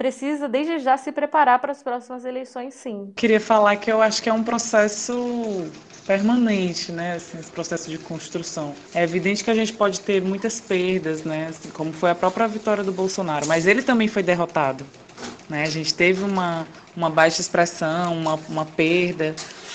[0.00, 3.12] precisa desde já se preparar para as próximas eleições, sim.
[3.14, 5.70] Queria falar que eu acho que é um processo
[6.06, 8.74] permanente, né, assim, esse processo de construção.
[8.94, 12.48] É evidente que a gente pode ter muitas perdas, né, assim, como foi a própria
[12.48, 14.86] vitória do Bolsonaro, mas ele também foi derrotado,
[15.50, 15.64] né?
[15.64, 19.34] A gente teve uma, uma baixa expressão, uma, uma perda,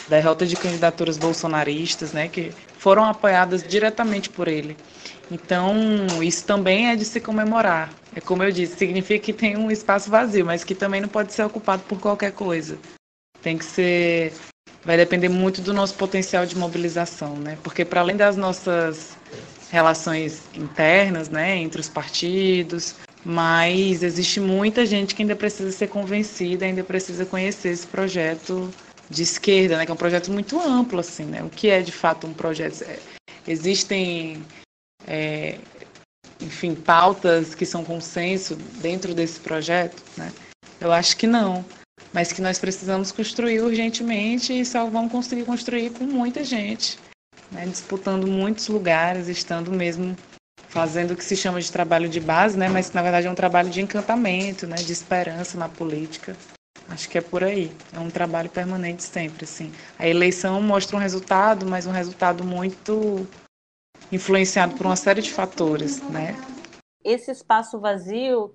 [0.10, 4.76] derrota de candidaturas bolsonaristas, né, que foram apoiadas diretamente por ele.
[5.32, 5.76] Então,
[6.24, 7.92] isso também é de se comemorar.
[8.16, 11.34] É como eu disse, significa que tem um espaço vazio, mas que também não pode
[11.34, 12.78] ser ocupado por qualquer coisa.
[13.42, 14.32] Tem que ser.
[14.86, 17.58] Vai depender muito do nosso potencial de mobilização, né?
[17.62, 19.18] Porque, para além das nossas
[19.70, 22.96] relações internas, né, entre os partidos,
[23.26, 28.72] mas existe muita gente que ainda precisa ser convencida, ainda precisa conhecer esse projeto
[29.10, 31.44] de esquerda, né, que é um projeto muito amplo, assim, né?
[31.44, 32.84] O que é de fato um projeto?
[32.84, 32.98] É,
[33.48, 34.46] existem
[35.06, 35.58] é,
[36.42, 40.02] enfim, pautas que são consenso dentro desse projeto?
[40.18, 40.32] Né?
[40.80, 41.64] Eu acho que não,
[42.14, 47.00] mas que nós precisamos construir urgentemente e só vamos conseguir construir com muita gente,
[47.52, 47.66] né?
[47.66, 50.16] disputando muitos lugares, estando mesmo
[50.70, 52.68] fazendo o que se chama de trabalho de base, né?
[52.68, 54.76] mas que na verdade é um trabalho de encantamento, né?
[54.76, 56.36] de esperança na política.
[56.90, 57.72] Acho que é por aí.
[57.94, 59.72] É um trabalho permanente sempre, assim.
[59.98, 63.28] A eleição mostra um resultado, mas um resultado muito
[64.16, 66.36] influenciado por uma série de fatores, né?
[67.04, 68.54] Esse espaço vazio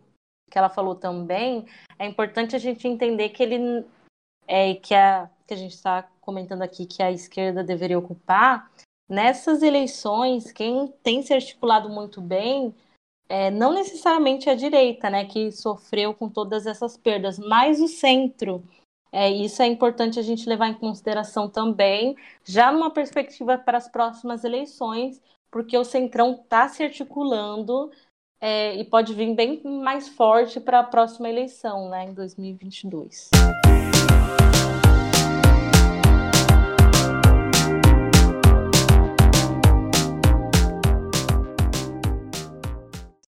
[0.51, 1.65] que ela falou também,
[1.99, 3.87] é importante a gente entender que ele
[4.49, 8.71] é que a que a gente está comentando aqui que a esquerda deveria ocupar
[9.09, 12.75] nessas eleições, quem tem se articulado muito bem
[13.31, 18.65] é, não necessariamente a direita, né, que sofreu com todas essas perdas, mas o centro.
[19.13, 23.89] É, isso é importante a gente levar em consideração também, já numa perspectiva para as
[23.89, 25.21] próximas eleições,
[25.51, 27.91] porque o Centrão está se articulando
[28.41, 33.31] é, e pode vir bem mais forte para a próxima eleição, né, em 2022.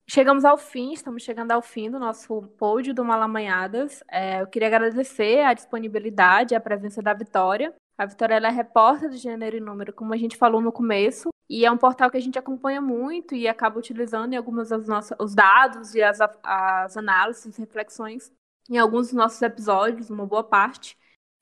[0.09, 4.05] Chegamos ao fim, estamos chegando ao fim do nosso pódio do Malamanhadas.
[4.11, 7.75] É, eu queria agradecer a disponibilidade e a presença da Vitória.
[7.97, 11.67] A Vitória é repórter de gênero e número, como a gente falou no começo, E
[11.67, 15.15] é um portal que a gente acompanha muito e acaba utilizando em algumas das nossas
[15.21, 18.33] os dados e as, as análises, reflexões
[18.71, 20.97] em alguns dos nossos episódios, uma boa parte.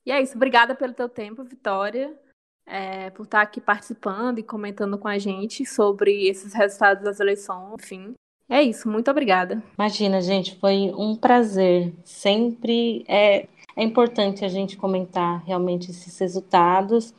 [0.04, 0.34] E é isso.
[0.34, 2.12] Obrigada pelo teu tempo, Vitória,
[2.66, 7.80] é, por estar aqui participando e comentando com a gente sobre esses resultados das eleições,
[7.80, 8.14] enfim.
[8.48, 9.62] É isso, muito obrigada.
[9.78, 11.94] Imagina, gente, foi um prazer.
[12.02, 13.46] Sempre é,
[13.76, 17.14] é importante a gente comentar realmente esses resultados.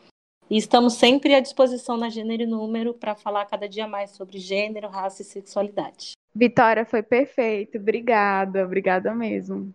[0.52, 4.38] E estamos sempre à disposição na Gênero e Número para falar cada dia mais sobre
[4.38, 6.12] gênero, raça e sexualidade.
[6.36, 7.78] Vitória, foi perfeito.
[7.78, 9.74] Obrigada, obrigada mesmo.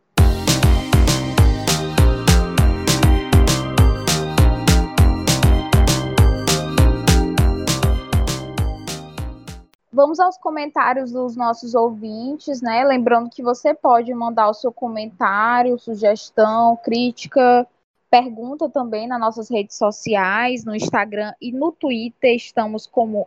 [9.90, 12.84] Vamos aos comentários dos nossos ouvintes, né?
[12.84, 17.66] Lembrando que você pode mandar o seu comentário, sugestão, crítica,
[18.10, 23.26] pergunta também nas nossas redes sociais, no Instagram e no Twitter, estamos como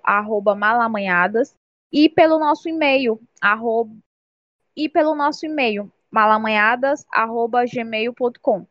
[0.55, 1.55] malamanhadas,
[1.91, 3.91] e pelo nosso e-mail, arroba,
[4.75, 8.65] e pelo nosso e-mail, malamanhadas.gmail.com.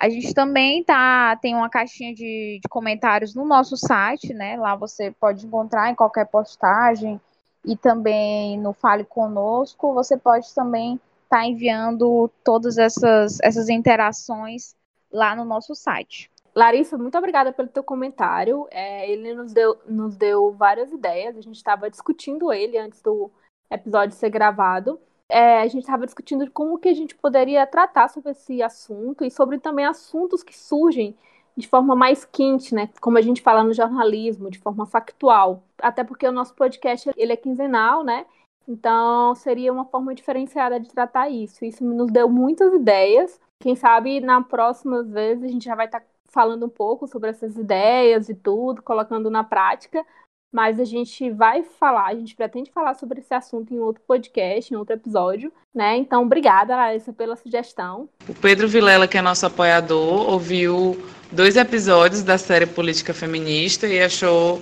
[0.00, 4.56] A gente também tá, tem uma caixinha de, de comentários no nosso site, né?
[4.56, 7.20] Lá você pode encontrar em qualquer postagem,
[7.64, 10.94] e também no Fale Conosco, você pode também
[11.24, 14.74] estar tá enviando todas essas, essas interações
[15.12, 16.30] lá no nosso site.
[16.54, 18.66] Larissa, muito obrigada pelo teu comentário.
[18.70, 21.36] É, ele nos deu, nos deu várias ideias.
[21.36, 23.30] A gente estava discutindo ele antes do
[23.70, 25.00] episódio ser gravado.
[25.28, 29.30] É, a gente estava discutindo como que a gente poderia tratar sobre esse assunto e
[29.30, 31.16] sobre também assuntos que surgem
[31.56, 32.90] de forma mais quente, né?
[33.00, 35.62] Como a gente fala no jornalismo, de forma factual.
[35.78, 38.26] Até porque o nosso podcast ele é quinzenal, né?
[38.68, 41.64] Então seria uma forma diferenciada de tratar isso.
[41.64, 43.40] Isso nos deu muitas ideias.
[43.62, 47.30] Quem sabe na próxima vez a gente já vai estar tá falando um pouco sobre
[47.30, 50.04] essas ideias e tudo, colocando na prática.
[50.52, 54.74] Mas a gente vai falar, a gente pretende falar sobre esse assunto em outro podcast,
[54.74, 55.96] em outro episódio, né?
[55.96, 58.08] Então, obrigada, Larissa, pela sugestão.
[58.28, 61.00] O Pedro Vilela, que é nosso apoiador, ouviu
[61.30, 64.60] dois episódios da série Política Feminista e achou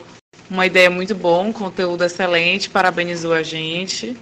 [0.48, 4.16] uma ideia muito bom, um conteúdo excelente, parabenizou a gente.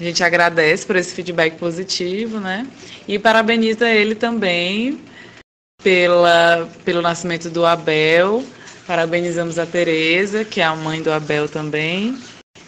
[0.00, 2.66] A gente agradece por esse feedback positivo, né?
[3.06, 4.98] E parabeniza ele também
[5.82, 8.42] pela, pelo nascimento do Abel.
[8.86, 12.16] Parabenizamos a Tereza, que é a mãe do Abel também.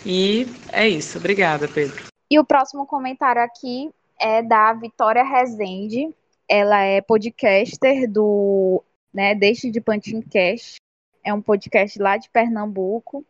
[0.05, 1.17] E é isso.
[1.17, 2.05] Obrigada, Pedro.
[2.31, 6.15] E o próximo comentário aqui é da Vitória Rezende.
[6.47, 9.35] Ela é podcaster do né?
[9.35, 10.77] Deixe de Pantincast.
[11.25, 13.25] É um podcast lá de Pernambuco.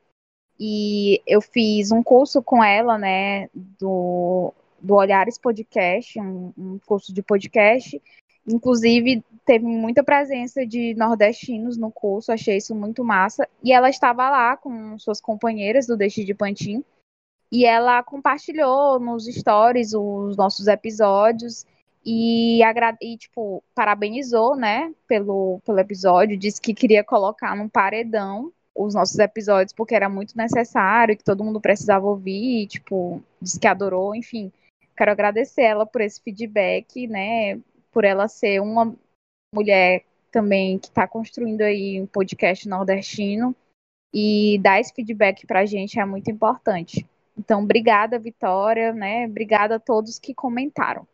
[0.65, 7.13] E eu fiz um curso com ela, né, do, do Olhares Podcast, um, um curso
[7.13, 8.01] de podcast.
[8.47, 13.49] Inclusive, teve muita presença de nordestinos no curso, achei isso muito massa.
[13.61, 16.85] E ela estava lá com suas companheiras do Deixe de Pantin.
[17.51, 21.67] E ela compartilhou nos stories os nossos episódios
[22.07, 22.61] e,
[23.01, 29.18] e, tipo, parabenizou, né, pelo, pelo episódio, disse que queria colocar num paredão os nossos
[29.18, 34.53] episódios porque era muito necessário, que todo mundo precisava ouvir, tipo, disse que adorou, enfim.
[34.97, 37.59] Quero agradecer ela por esse feedback, né,
[37.91, 38.95] por ela ser uma
[39.55, 43.55] mulher também que está construindo aí um podcast nordestino
[44.12, 47.07] e dar esse feedback para a gente é muito importante.
[47.39, 49.27] Então, obrigada, Vitória, né?
[49.27, 51.07] Obrigada a todos que comentaram.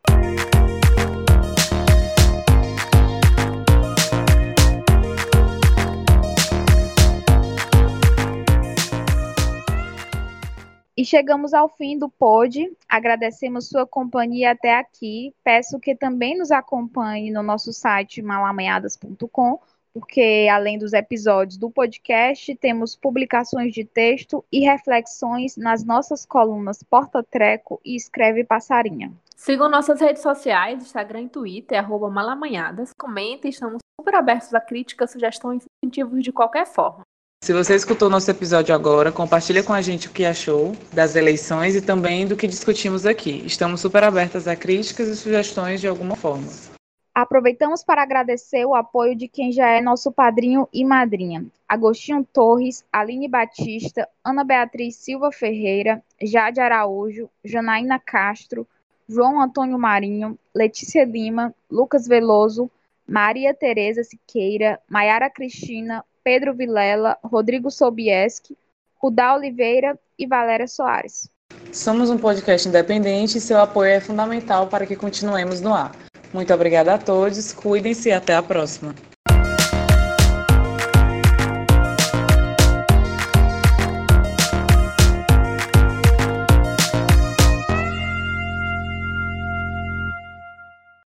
[10.99, 12.69] E chegamos ao fim do pod.
[12.89, 15.33] Agradecemos sua companhia até aqui.
[15.45, 19.61] Peço que também nos acompanhe no nosso site malamanhadas.com,
[19.93, 26.83] porque além dos episódios do podcast, temos publicações de texto e reflexões nas nossas colunas
[26.83, 29.13] Porta Treco e Escreve Passarinha.
[29.37, 32.91] Sigam nossas redes sociais, Instagram e Twitter, malamanhadas.
[32.99, 37.03] Comentem, estamos super abertos a críticas, sugestões e incentivos de qualquer forma.
[37.41, 41.73] Se você escutou nosso episódio agora, compartilha com a gente o que achou das eleições
[41.73, 43.41] e também do que discutimos aqui.
[43.45, 46.47] Estamos super abertas a críticas e sugestões de alguma forma.
[47.15, 51.45] Aproveitamos para agradecer o apoio de quem já é nosso padrinho e madrinha.
[51.67, 58.67] Agostinho Torres, Aline Batista, Ana Beatriz Silva Ferreira, Jade Araújo, Janaína Castro,
[59.07, 62.69] João Antônio Marinho, Letícia Lima, Lucas Veloso,
[63.07, 68.57] Maria Tereza Siqueira, Maiara Cristina, Pedro Vilela, Rodrigo Sobieski,
[68.95, 71.29] Rudá Oliveira e Valéria Soares.
[71.71, 75.91] Somos um podcast independente e seu apoio é fundamental para que continuemos no ar.
[76.33, 78.93] Muito obrigada a todos, cuidem-se e até a próxima.